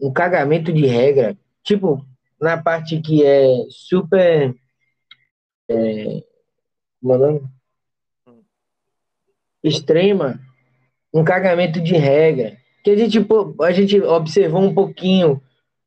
[0.00, 1.36] um cagamento de regra.
[1.62, 2.04] Tipo,
[2.40, 4.54] na parte que é super.
[5.68, 6.24] É,
[7.00, 7.40] como é?
[8.28, 8.42] Hum.
[9.62, 10.40] Extrema,
[11.12, 12.56] um cagamento de regra.
[12.82, 13.18] Que a gente,
[13.60, 15.40] a gente observou um pouquinho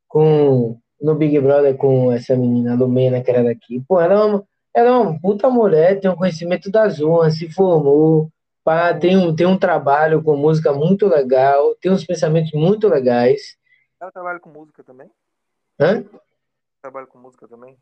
[0.08, 3.84] com, no Big Brother com essa menina Lumena, que era daqui.
[3.88, 7.52] Pô, ela é uma, ela é uma puta mulher, tem um conhecimento das urnas, se
[7.52, 8.30] formou,
[8.64, 13.58] pá, tem, um, tem um trabalho com música muito legal, tem uns pensamentos muito legais.
[14.00, 15.10] Ela trabalha com música também?
[15.80, 16.04] Hã?
[16.82, 17.76] Trabalha com música também?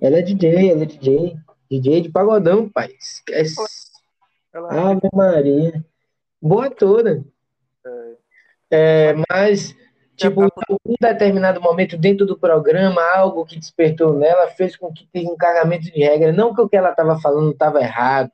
[0.00, 1.36] Ela é DJ, ela é DJ.
[1.70, 2.90] DJ de pagodão, pai.
[3.00, 3.56] Esquece.
[4.52, 4.90] Ela...
[4.90, 5.84] Ave Maria.
[6.42, 7.24] Boa toda.
[7.86, 9.76] É, é mas,
[10.16, 15.06] tipo, em algum determinado momento dentro do programa, algo que despertou nela fez com que
[15.12, 16.32] tenha um carregamento de regra.
[16.32, 18.32] Não que o que ela estava falando estava errado,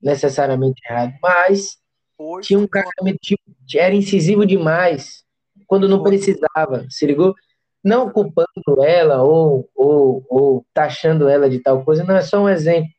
[0.00, 1.78] necessariamente errado, mas
[2.16, 3.42] Hoje, tinha um carregamento, tipo,
[3.74, 5.24] era incisivo demais,
[5.66, 7.34] quando não precisava, se ligou?
[7.82, 12.48] Não culpando ela ou, ou, ou taxando ela de tal coisa, não é só um
[12.48, 12.90] exemplo,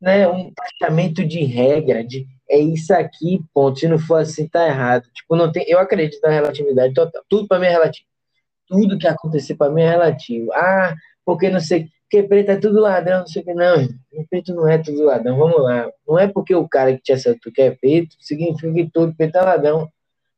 [0.00, 0.28] né?
[0.28, 3.78] Um taxamento de regra, de é isso aqui, ponto.
[3.78, 5.08] Se não for assim, tá errado.
[5.14, 7.22] Tipo, não tem, eu acredito na relatividade total.
[7.28, 8.06] Tudo para mim é relativo.
[8.66, 10.52] Tudo que acontecer para mim é relativo.
[10.52, 10.94] Ah,
[11.24, 13.54] porque não sei, porque preto é tudo ladrão, não sei o que.
[13.54, 13.88] Não,
[14.28, 15.38] preto não é tudo ladrão.
[15.38, 15.88] Vamos lá.
[16.06, 19.36] Não é porque o cara que te acertou que é preto, significa que todo preto
[19.36, 19.88] é ladrão.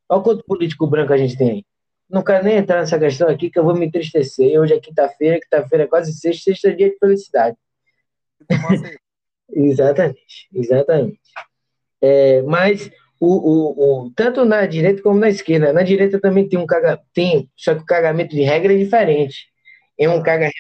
[0.09, 1.65] Olha quanto político branco a gente tem aí.
[2.11, 4.61] Não quero nem entrar nessa questão aqui, que eu vou me entristecer.
[4.61, 7.57] Hoje é quinta-feira, quinta-feira é quase sexta, sexta é dia de felicidade.
[9.49, 11.21] exatamente, exatamente.
[12.03, 12.91] É, mas
[13.21, 15.73] o, o, o, tanto na direita como na esquerda.
[15.73, 19.47] Na direita também tem um caga, tem, só que o cagamento de regra é diferente.
[19.97, 20.51] É um caga,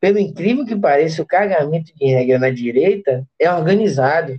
[0.00, 4.34] pelo incrível que pareça, o cagamento de regra na direita é organizado.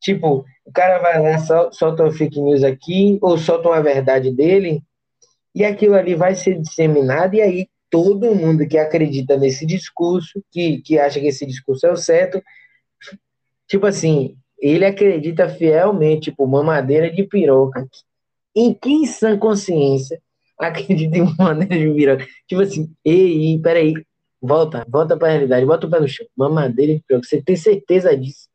[0.00, 1.38] Tipo, o cara vai lá,
[1.72, 4.80] solta uma fake news aqui, ou solta uma verdade dele,
[5.52, 10.80] e aquilo ali vai ser disseminado, e aí todo mundo que acredita nesse discurso, que,
[10.82, 12.40] que acha que esse discurso é o certo,
[13.66, 17.86] tipo assim, ele acredita fielmente, tipo, mamadeira de piroca.
[18.54, 20.20] em que sã consciência
[20.58, 22.26] acredita em maneira de virar?
[22.46, 23.94] Tipo assim, ei, peraí,
[24.40, 26.26] volta, volta pra realidade, bota o pé no chão.
[26.36, 28.48] Mamadeira de piroca, você tem certeza disso?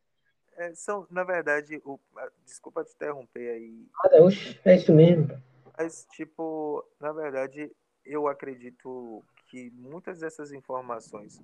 [0.56, 1.98] É, são, na verdade, o,
[2.44, 3.86] desculpa te interromper aí.
[4.04, 5.28] Ah, oxe, é isso mesmo.
[5.76, 7.70] Mas, tipo, na verdade,
[8.04, 11.40] eu acredito que muitas dessas informações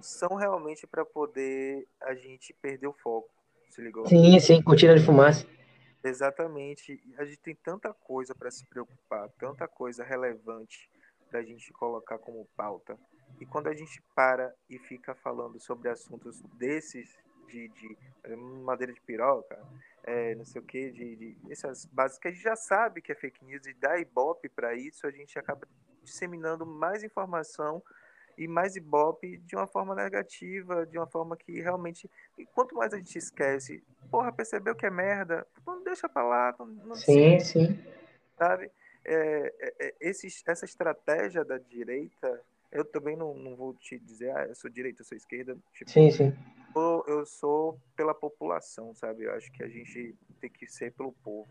[0.00, 3.30] são realmente para poder a gente perder o foco,
[3.72, 4.06] se ligou?
[4.06, 5.46] Sim, sim, cortina de fumaça.
[6.04, 7.00] Exatamente.
[7.16, 10.90] A gente tem tanta coisa para se preocupar, tanta coisa relevante
[11.30, 12.98] para a gente colocar como pauta.
[13.40, 17.16] E quando a gente para e fica falando sobre assuntos desses,
[17.48, 17.96] de, de
[18.36, 19.58] madeira de piroca,
[20.04, 23.10] é, não sei o que, de, de, essas bases que a gente já sabe que
[23.10, 25.66] é fake news e dá ibope para isso, a gente acaba
[26.02, 27.82] disseminando mais informação
[28.42, 32.10] e mais ibope de uma forma negativa, de uma forma que realmente.
[32.36, 36.54] E quanto mais a gente esquece, porra, percebeu que é merda, não deixa pra lá.
[36.58, 37.78] Não, não sim, sim.
[38.36, 38.70] Sabe?
[39.04, 42.40] É, é, é, esse, essa estratégia da direita,
[42.72, 45.56] eu também não, não vou te dizer, ah, eu sou direita, eu sou esquerda.
[45.72, 46.32] Tipo, sim, sim.
[46.74, 49.24] Eu, eu sou pela população, sabe?
[49.24, 51.48] Eu acho que a gente tem que ser pelo povo.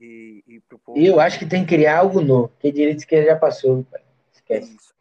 [0.00, 0.98] E, e povo.
[0.98, 3.86] Eu acho que tem que criar algo novo, porque direita e esquerda já passou,
[4.32, 4.74] Esquece.
[4.74, 4.99] Isso.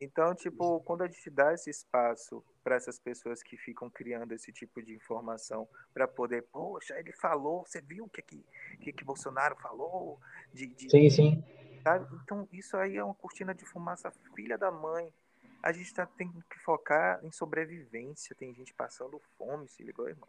[0.00, 4.52] Então, tipo, quando a gente dá esse espaço para essas pessoas que ficam criando esse
[4.52, 8.44] tipo de informação para poder, poxa, ele falou, você viu o que que,
[8.80, 10.20] que, que Bolsonaro falou?
[10.54, 11.44] De, de, sim, sim.
[11.82, 12.06] Sabe?
[12.22, 15.12] Então, isso aí é uma cortina de fumaça, filha da mãe.
[15.60, 18.36] A gente tá, tem que focar em sobrevivência.
[18.36, 20.28] Tem gente passando fome, se ligou, irmão?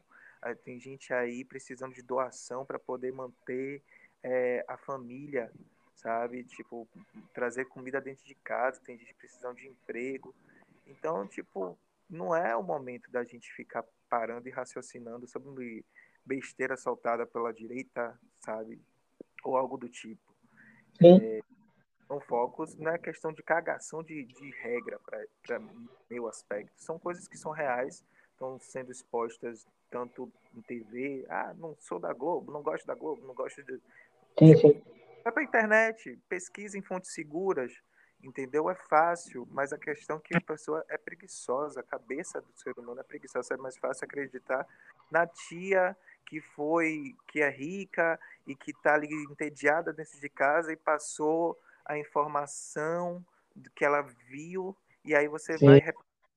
[0.63, 3.83] Tem gente aí precisando de doação para poder manter
[4.23, 5.51] é, a família
[6.01, 6.43] sabe?
[6.43, 6.87] Tipo,
[7.33, 10.33] trazer comida dentro de casa, tem gente precisando de emprego.
[10.87, 11.77] Então, tipo,
[12.09, 15.85] não é o momento da gente ficar parando e raciocinando sobre
[16.25, 18.81] besteira soltada pela direita, sabe?
[19.43, 20.21] Ou algo do tipo.
[21.01, 21.41] É,
[22.07, 24.99] são focos não é questão de cagação de, de regra
[25.45, 25.61] para
[26.09, 26.73] meu aspecto.
[26.75, 31.25] São coisas que são reais, estão sendo expostas tanto em TV.
[31.29, 33.79] Ah, não sou da Globo, não gosto da Globo, não gosto de.
[34.37, 34.81] Sim, sim.
[35.23, 37.73] Vai para a internet, pesquisa em fontes seguras,
[38.23, 38.69] entendeu?
[38.69, 42.77] É fácil, mas a questão é que a pessoa é preguiçosa, a cabeça do ser
[42.77, 44.65] humano é preguiçosa, é mais fácil acreditar
[45.11, 45.95] na tia
[46.25, 51.57] que foi, que é rica e que está ali entediada dentro de casa e passou
[51.83, 53.25] a informação
[53.75, 55.65] que ela viu e aí você Sim.
[55.65, 55.81] vai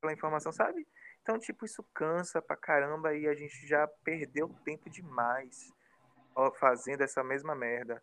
[0.01, 0.87] pela informação, sabe?
[1.23, 5.73] Então, tipo, isso cansa pra caramba e a gente já perdeu tempo demais
[6.59, 8.03] fazendo essa mesma merda.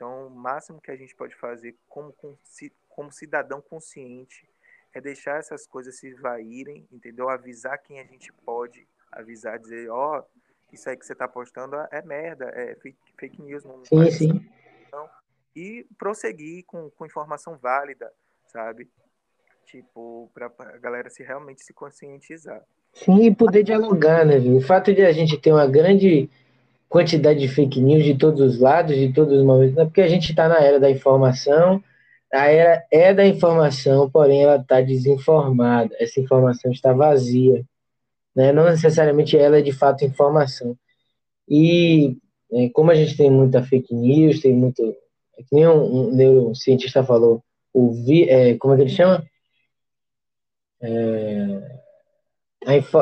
[0.00, 2.16] Então, o máximo que a gente pode fazer como,
[2.88, 4.48] como cidadão consciente
[4.94, 7.28] é deixar essas coisas se esvaírem, entendeu?
[7.28, 10.24] Avisar quem a gente pode, avisar, dizer, ó, oh,
[10.72, 13.62] isso aí que você está postando é merda, é fake, news.
[13.62, 14.50] Não sim, sim.
[15.54, 18.10] E prosseguir com, com informação válida,
[18.46, 18.88] sabe?
[19.66, 22.64] Tipo, para a galera se realmente se conscientizar.
[22.94, 24.38] Sim, e poder dialogar, né?
[24.38, 26.30] O fato de a gente ter uma grande
[26.90, 30.00] quantidade de fake news de todos os lados, de todos os momentos, não é porque
[30.00, 31.82] a gente está na era da informação,
[32.32, 37.64] a era é da informação, porém ela está desinformada, essa informação está vazia,
[38.34, 38.52] né?
[38.52, 40.76] não necessariamente ela é de fato informação.
[41.48, 42.16] E
[42.52, 44.82] é, como a gente tem muita fake news, tem muito.
[45.38, 47.42] É que nem um, um neurocientista falou,
[47.72, 49.24] o vi, é, como é que ele chama?
[50.82, 51.78] É,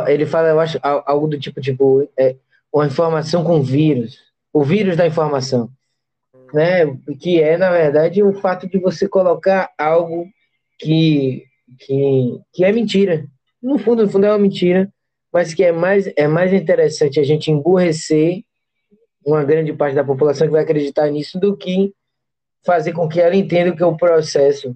[0.08, 2.36] ele fala, eu acho, algo do tipo, tipo, é,
[2.72, 4.18] uma informação com vírus,
[4.52, 5.70] o vírus da informação,
[6.52, 6.86] né?
[7.20, 10.26] Que é na verdade o fato de você colocar algo
[10.78, 11.44] que
[11.78, 13.26] que, que é mentira.
[13.62, 14.90] No fundo, no fundo é uma mentira,
[15.32, 18.42] mas que é mais é mais interessante a gente emburrecer
[19.24, 21.92] uma grande parte da população que vai acreditar nisso do que
[22.64, 24.74] fazer com que ela entenda o que é o processo,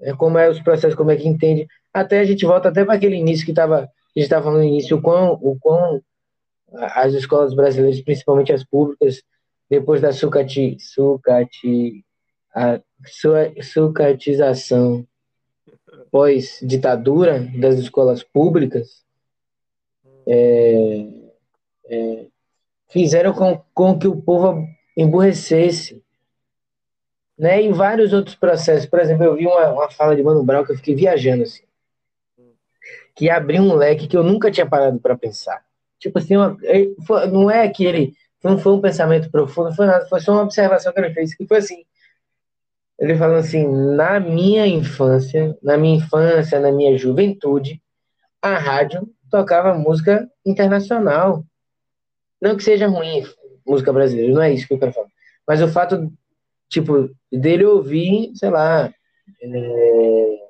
[0.00, 1.66] é como é os processos, como é que entende.
[1.92, 4.68] Até a gente volta até para aquele início que estava a gente estava falando no
[4.68, 6.02] início, o quão, o quão
[6.74, 9.22] as escolas brasileiras, principalmente as públicas,
[9.68, 12.04] depois da sucati, sucati,
[12.54, 15.06] a sua, sucatização
[16.10, 19.02] pós-ditadura das escolas públicas,
[20.26, 21.06] é,
[21.86, 22.26] é,
[22.90, 24.66] fizeram com, com que o povo
[24.96, 26.02] emburrecesse.
[27.38, 27.62] Né?
[27.62, 28.86] E vários outros processos.
[28.86, 31.64] Por exemplo, eu vi uma, uma fala de Mano Brown que eu fiquei viajando, assim,
[33.14, 35.64] que abriu um leque que eu nunca tinha parado para pensar.
[36.02, 36.56] Tipo assim, uma,
[37.06, 38.12] foi, não é que ele.
[38.42, 41.46] Não foi um pensamento profundo, foi nada, foi só uma observação que ele fez, que
[41.46, 41.84] foi assim.
[42.98, 43.64] Ele falou assim:
[43.94, 47.80] na minha infância, na minha infância, na minha juventude,
[48.42, 51.44] a rádio tocava música internacional.
[52.40, 53.24] Não que seja ruim
[53.64, 55.06] música brasileira, não é isso que eu quero falar.
[55.46, 56.12] Mas o fato
[56.68, 58.92] tipo, dele ouvir, sei lá,
[59.40, 60.48] é,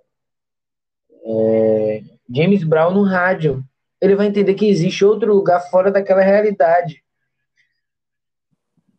[1.27, 2.03] é,
[2.35, 3.63] James Brown no rádio.
[4.03, 7.05] Ele vai entender que existe outro lugar fora daquela realidade.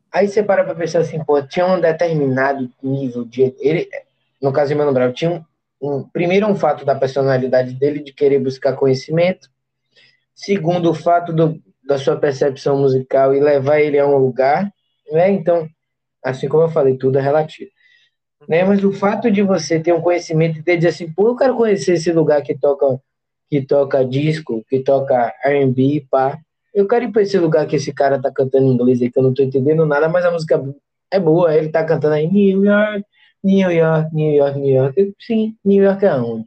[0.09, 3.53] Aí você para pra pensar assim, pô, tinha um determinado nível de.
[3.59, 3.89] Ele,
[4.41, 5.43] no caso de Mano Brown, tinha um,
[5.81, 9.49] um, primeiro um fato da personalidade dele de querer buscar conhecimento.
[10.33, 14.71] Segundo, o fato do, da sua percepção musical e levar ele a um lugar,
[15.11, 15.29] né?
[15.31, 15.67] Então,
[16.23, 17.69] assim como eu falei, tudo é relativo.
[18.47, 18.63] Né?
[18.63, 21.57] Mas o fato de você ter um conhecimento e ter dizer assim, pô, eu quero
[21.57, 22.97] conhecer esse lugar que toca
[23.53, 26.39] que toca disco, que toca R&B, pá.
[26.73, 29.19] Eu quero ir para esse lugar que esse cara tá cantando em inglês aí, que
[29.19, 30.59] eu não tô entendendo nada, mas a música
[31.11, 33.05] é boa, ele tá cantando aí New York,
[33.43, 35.13] New York, New York, New York.
[35.19, 36.45] Sim, New York é onde?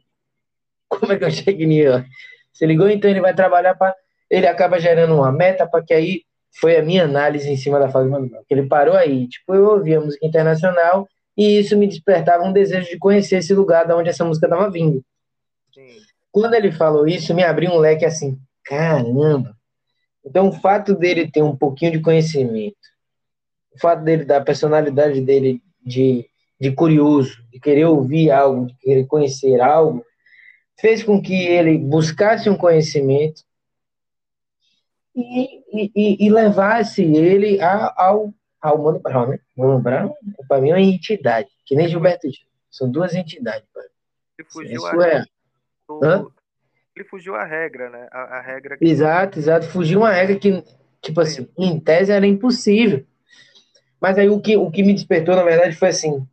[0.89, 2.09] Como é que eu chego em New York?
[2.51, 2.89] Você ligou?
[2.89, 3.95] Então ele vai trabalhar para
[4.29, 6.23] ele acaba gerando uma meta para que aí
[6.59, 8.43] foi a minha análise em cima da fase manual.
[8.49, 11.07] Ele parou aí, tipo, eu ouvia música internacional
[11.37, 14.69] e isso me despertava um desejo de conhecer esse lugar de onde essa música estava
[14.69, 15.01] vindo.
[16.31, 19.55] Quando ele falou isso, me abriu um leque assim, caramba.
[20.25, 22.75] Então, o fato dele ter um pouquinho de conhecimento,
[23.73, 26.29] o fato dele, da personalidade dele de,
[26.59, 30.05] de curioso, de querer ouvir algo, de querer conhecer algo,
[30.79, 33.41] fez com que ele buscasse um conhecimento
[35.15, 35.63] e,
[35.95, 39.39] e, e levasse ele ao, ao Mano Brown, né?
[39.55, 40.13] Mano Brown,
[40.47, 42.47] para mim, é uma entidade, que nem Gilberto Gil.
[42.69, 43.67] São duas entidades.
[44.37, 45.07] Ele fugiu, Isso a...
[45.07, 45.25] é...
[46.95, 48.07] Ele fugiu a regra, né?
[48.11, 48.85] A, a regra que...
[48.85, 49.67] Exato, exato.
[49.67, 50.63] Fugiu uma regra que,
[51.01, 53.05] tipo assim, em tese era impossível.
[53.99, 56.27] Mas aí o que, o que me despertou, na verdade, foi assim: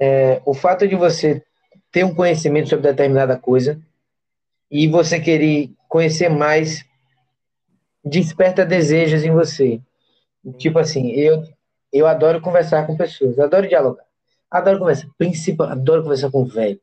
[0.00, 1.44] é, o fato de você
[1.90, 3.80] ter um conhecimento sobre determinada coisa
[4.70, 6.84] e você querer conhecer mais
[8.04, 9.80] desperta desejos em você.
[10.58, 11.44] Tipo assim, eu
[11.92, 14.04] eu adoro conversar com pessoas, adoro dialogar,
[14.50, 16.80] adoro conversar, principal, adoro conversar com velho,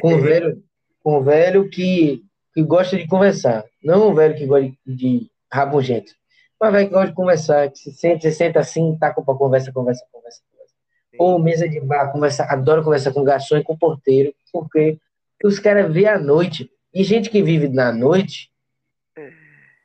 [0.00, 0.62] com velho,
[1.02, 2.22] com velho que,
[2.54, 6.12] que gosta de conversar, não um velho que gosta de, de rabugento,
[6.60, 9.72] mas velho que gosta de conversar, que se sente, se senta assim, tá com conversa,
[9.72, 10.74] conversa, conversa, conversa.
[11.18, 14.98] Ou mesa de bar, conversa, adoro conversar com garçom e com porteiro, porque
[15.44, 18.52] os caras vê à noite, e gente que vive na noite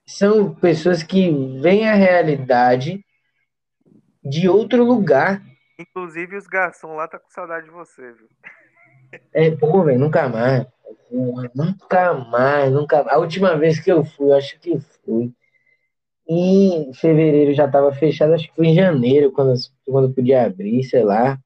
[0.08, 3.04] são pessoas que veem a realidade
[4.24, 5.42] de outro lugar.
[5.78, 8.28] Inclusive os garçons lá tá com saudade de você, viu?
[9.34, 10.66] É, pô, velho, nunca mais.
[11.56, 15.32] Nunca mais, nunca A última vez que eu fui, acho que fui.
[16.28, 19.54] Em fevereiro já tava fechado, acho que foi em janeiro, quando,
[19.86, 21.40] quando podia abrir, sei lá.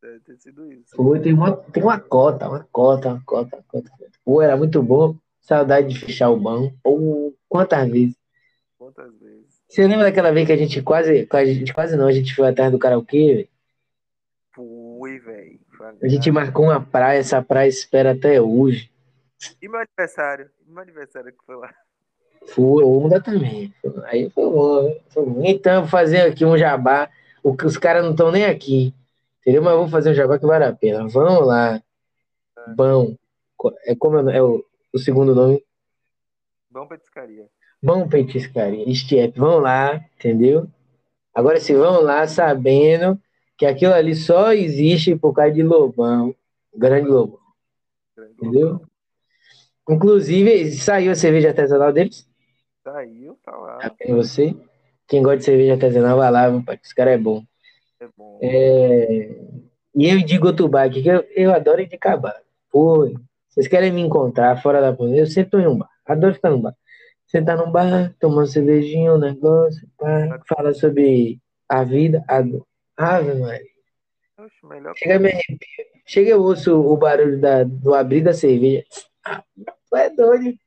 [0.00, 0.96] Deve ter sido isso.
[0.96, 3.90] Foi, tem uma, tem uma cota, uma cota, uma cota, uma cota.
[4.24, 5.14] Pô, era muito bom.
[5.40, 6.74] Saudade de fechar o banco.
[6.82, 8.16] Pô, quantas vezes?
[8.78, 9.62] Quantas vezes?
[9.68, 11.28] Você lembra daquela vez que a gente quase.
[11.30, 13.48] A gente quase não, a gente foi atrás do karaokê, velho?
[16.02, 18.90] A gente marcou uma praia, essa praia espera até hoje.
[19.60, 20.48] E meu aniversário?
[20.66, 21.74] E meu aniversário que foi lá?
[22.46, 23.74] Foi, onda também.
[24.04, 25.42] Aí foi bom, foi bom.
[25.44, 27.10] Então, vou fazer aqui um jabá.
[27.42, 28.94] O, os caras não estão nem aqui.
[29.40, 29.62] Entendeu?
[29.62, 31.06] Mas vou fazer um jabá que vale a pena.
[31.08, 31.82] Vamos lá.
[32.76, 33.16] Bom.
[33.84, 35.62] É como é o, o segundo nome?
[36.70, 37.46] Bom Petiscaria.
[37.82, 38.88] Bom Petiscaria.
[38.88, 39.38] Estiep.
[39.38, 40.68] Vão lá, entendeu?
[41.34, 43.20] Agora se vão lá sabendo
[43.58, 46.32] que aquilo ali só existe por causa de Lobão.
[46.74, 47.40] Grande Lobão.
[48.16, 48.68] Grande entendeu?
[48.68, 48.88] Lobão.
[49.90, 52.28] Inclusive, saiu a cerveja artesanal deles?
[52.84, 53.78] Saiu, tá lá.
[53.82, 54.54] É você?
[55.08, 57.42] Quem gosta de cerveja artesanal, vai lá, pai, esse cara é bom.
[57.98, 58.38] É bom.
[58.42, 59.30] É...
[59.96, 62.40] E eu bar aqui, que eu, eu adoro indicar bar.
[62.70, 63.10] Pô,
[63.48, 65.22] vocês querem me encontrar fora da pandemia?
[65.22, 65.88] Eu sempre tô em um bar.
[66.06, 66.76] Adoro ficar no bar.
[67.26, 72.40] Sentar num bar, tomar uma cervejinha, um negócio, pá, falar sobre a vida, a
[72.98, 73.66] Ave Maria.
[74.96, 75.58] Chega a me arrepio.
[76.04, 78.84] Chega eu ouço o barulho da, do abrir da cerveja.
[79.24, 79.44] Ah,
[79.94, 80.58] é doido.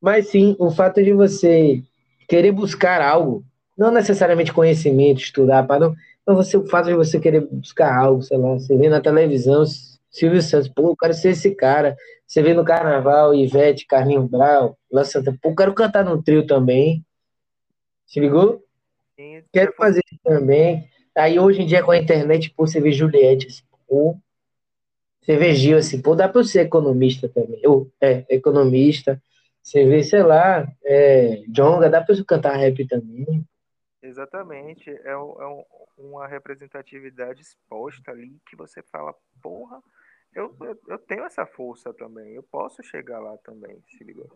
[0.00, 1.82] Mas sim, o fato de você
[2.28, 3.44] querer buscar algo,
[3.76, 5.96] não necessariamente conhecimento, estudar, para não,
[6.26, 9.64] mas você, o fato de você querer buscar algo, sei lá, você vê na televisão,
[10.10, 11.96] Silvio Santos, pô, eu quero ser esse cara.
[12.26, 17.04] Você vê no carnaval, Ivete, Carlinhos Brau, Lança, pô, eu quero cantar no trio também.
[18.06, 18.65] Se ligou?
[19.52, 20.88] Quero fazer isso também.
[21.16, 24.18] Aí hoje em dia com a internet, pô, você vê Juliette, assim, pô,
[25.26, 27.58] você vê Gil, assim, pô, dá pra eu ser economista também.
[27.60, 29.20] Eu, é, economista.
[29.60, 33.44] Você vê, sei lá, é, Jonga, dá pra eu cantar rap também.
[34.00, 34.88] Exatamente.
[34.88, 35.64] É, um, é um,
[35.98, 39.12] uma representatividade exposta ali que você fala,
[39.42, 39.82] porra,
[40.32, 42.34] eu, eu, eu, tenho essa força também.
[42.34, 44.30] Eu posso chegar lá também, se ligou?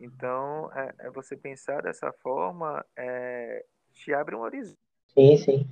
[0.00, 3.64] Então, é, é você pensar dessa forma é,
[3.98, 4.78] te abre um horizonte
[5.14, 5.66] Sim, sim.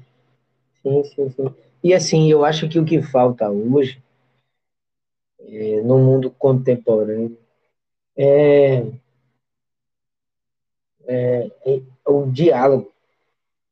[0.82, 1.54] Sim, sim, sim.
[1.82, 4.02] E assim, eu acho que o que falta hoje,
[5.40, 7.38] é, no mundo contemporâneo,
[8.16, 8.82] é,
[11.06, 12.92] é, é o diálogo.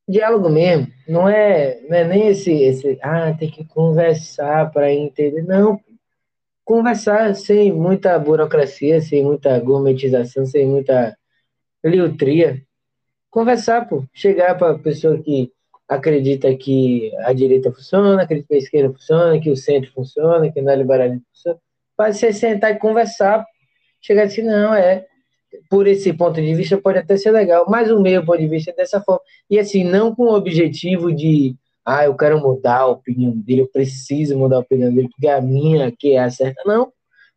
[0.07, 5.43] Diálogo mesmo, não é, não é nem esse, esse, ah, tem que conversar para entender.
[5.43, 5.79] Não,
[6.63, 11.17] conversar sem muita burocracia, sem muita gourmetização, sem muita
[11.83, 12.64] liutria.
[13.35, 14.05] Conversar, pô.
[14.13, 15.51] Chegar para a pessoa que
[15.89, 20.61] acredita que a direita funciona, acredita que a esquerda funciona, que o centro funciona, que
[20.61, 21.59] o neoliberalismo funciona.
[21.97, 23.45] Para você sentar e conversar,
[23.99, 25.05] chegar assim, não, é.
[25.69, 28.71] Por esse ponto de vista pode até ser legal, mas o meu ponto de vista
[28.71, 29.19] é dessa forma.
[29.49, 33.67] E assim, não com o objetivo de ah, eu quero mudar a opinião dele, eu
[33.67, 36.61] preciso mudar a opinião dele, porque a minha que é a certa.
[36.65, 36.89] Não,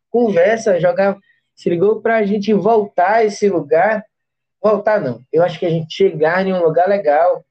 [0.09, 1.17] conversa, jogar.
[1.53, 4.01] Se ligou para a gente voltar a esse lugar.
[4.61, 5.23] Voltar, não.
[5.31, 7.45] Eu acho que a gente chegar em um lugar legal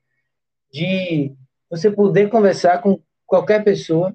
[0.72, 1.34] de
[1.70, 4.14] você poder conversar com qualquer pessoa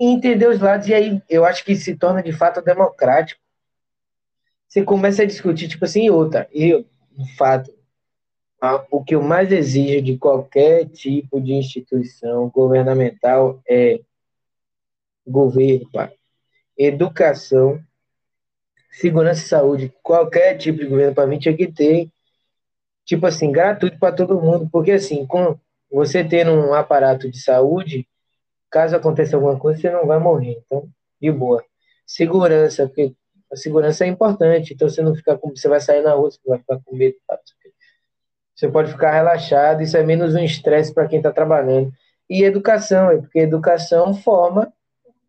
[0.00, 3.40] e entender os lados, e aí eu acho que se torna de fato democrático.
[4.66, 6.48] Você começa a discutir, tipo assim, outra.
[6.52, 7.72] E, de fato,
[8.90, 14.00] o que eu mais exijo de qualquer tipo de instituição governamental é
[15.26, 16.10] governo, pá,
[16.76, 17.82] educação,
[18.92, 19.94] segurança e saúde.
[20.02, 22.08] Qualquer tipo de governo, para mim, tinha que ter,
[23.04, 25.58] tipo assim, gratuito para todo mundo, porque assim, com
[25.90, 28.06] você tendo um aparato de saúde,
[28.70, 30.62] caso aconteça alguma coisa, você não vai morrer.
[30.66, 30.88] Então,
[31.20, 31.64] de boa.
[32.06, 33.14] Segurança, porque
[33.50, 36.38] a segurança é importante, então você não fica com, você vai sair na rua, você
[36.46, 37.38] vai ficar com medo, tá?
[38.54, 41.92] Você pode ficar relaxado, isso é menos um estresse para quem está trabalhando.
[42.30, 44.72] E educação, é porque educação forma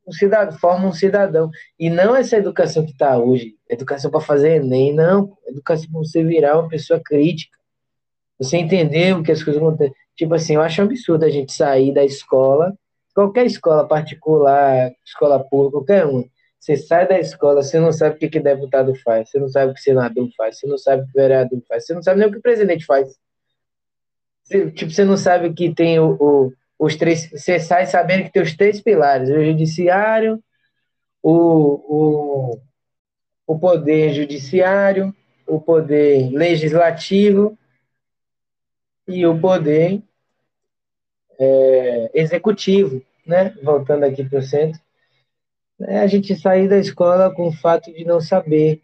[0.05, 1.49] um cidadão, forma um cidadão.
[1.79, 5.37] E não essa educação que está hoje, educação para fazer Enem, não.
[5.47, 7.57] Educação para você virar uma pessoa crítica.
[8.37, 9.95] Você entender o que as coisas acontecem.
[10.15, 12.77] Tipo assim, eu acho um absurdo a gente sair da escola,
[13.15, 16.25] qualquer escola particular, escola pública, qualquer uma.
[16.59, 19.71] Você sai da escola, você não sabe o que, que deputado faz, você não sabe
[19.71, 22.29] o que senador faz, você não sabe o que vereador faz, você não sabe nem
[22.29, 23.17] o que o presidente faz.
[24.73, 26.53] Tipo, você não sabe que tem o, o,
[26.85, 27.29] os três.
[27.31, 30.43] Você sai sabendo que tem os três pilares: o judiciário,
[31.21, 32.61] o, o,
[33.47, 35.15] o poder judiciário,
[35.47, 37.57] o poder legislativo
[39.07, 40.01] e o poder
[41.39, 43.55] é, executivo, né?
[43.63, 44.79] Voltando aqui para o centro.
[45.81, 48.81] É a gente sair da escola com o fato de não saber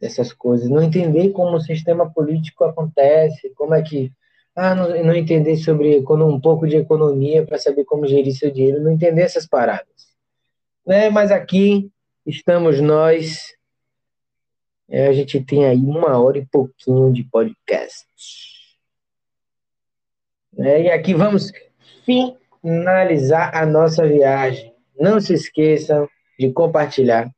[0.00, 4.10] dessas coisas, não entender como o sistema político acontece, como é que
[4.56, 8.82] ah, não, não entender sobre um pouco de economia para saber como gerir seu dinheiro,
[8.82, 10.14] não entender essas paradas.
[10.86, 11.10] Né?
[11.10, 11.90] Mas aqui
[12.24, 13.52] estamos nós.
[14.88, 18.06] É, a gente tem aí uma hora e pouquinho de podcast.
[20.56, 21.50] É, e aqui vamos
[22.04, 24.72] finalizar a nossa viagem.
[24.96, 26.08] Não se esqueçam
[26.38, 27.28] de compartilhar,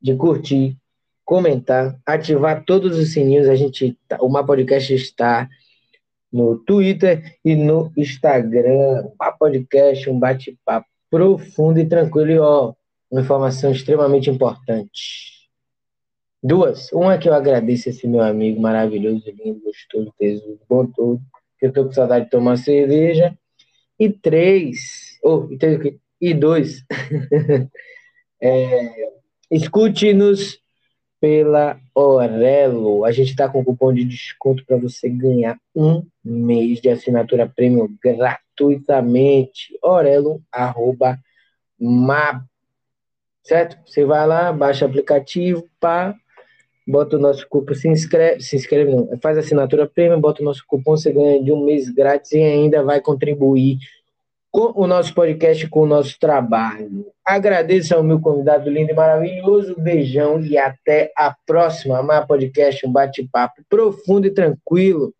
[0.00, 0.76] de curtir,
[1.24, 3.48] comentar, ativar todos os sininhos.
[3.48, 5.48] A gente, tá, o Mapa Podcast está
[6.36, 9.06] no Twitter e no Instagram.
[9.06, 12.30] Um podcast, um bate-papo profundo e tranquilo.
[12.30, 12.74] E, ó,
[13.10, 15.48] uma informação extremamente importante.
[16.42, 16.92] Duas.
[16.92, 21.20] Uma é que eu agradeço esse meu amigo maravilhoso, lindo, gostoso, tesouro, bom todo,
[21.58, 23.36] que eu tô com saudade de tomar cerveja.
[23.98, 25.18] E três.
[25.24, 26.84] Oh, e, e dois.
[28.42, 29.10] é,
[29.50, 30.60] Escute-nos
[31.26, 33.04] pela Orelo.
[33.04, 37.92] A gente está com cupom de desconto para você ganhar um mês de assinatura premium
[38.00, 39.76] gratuitamente.
[39.82, 41.18] Orelo, arroba,
[41.80, 42.44] map.
[43.42, 43.76] Certo?
[43.84, 46.14] Você vai lá, baixa o aplicativo, pá,
[46.86, 50.62] bota o nosso cupom, se inscreve, se inscreve não, faz assinatura premium, bota o nosso
[50.64, 53.78] cupom, você ganha de um mês grátis e ainda vai contribuir
[54.52, 57.06] o nosso podcast, com o nosso trabalho.
[57.24, 59.74] Agradeço ao meu convidado lindo e maravilhoso.
[59.78, 61.98] Beijão e até a próxima.
[61.98, 65.12] Amar Podcast, um bate-papo profundo e tranquilo.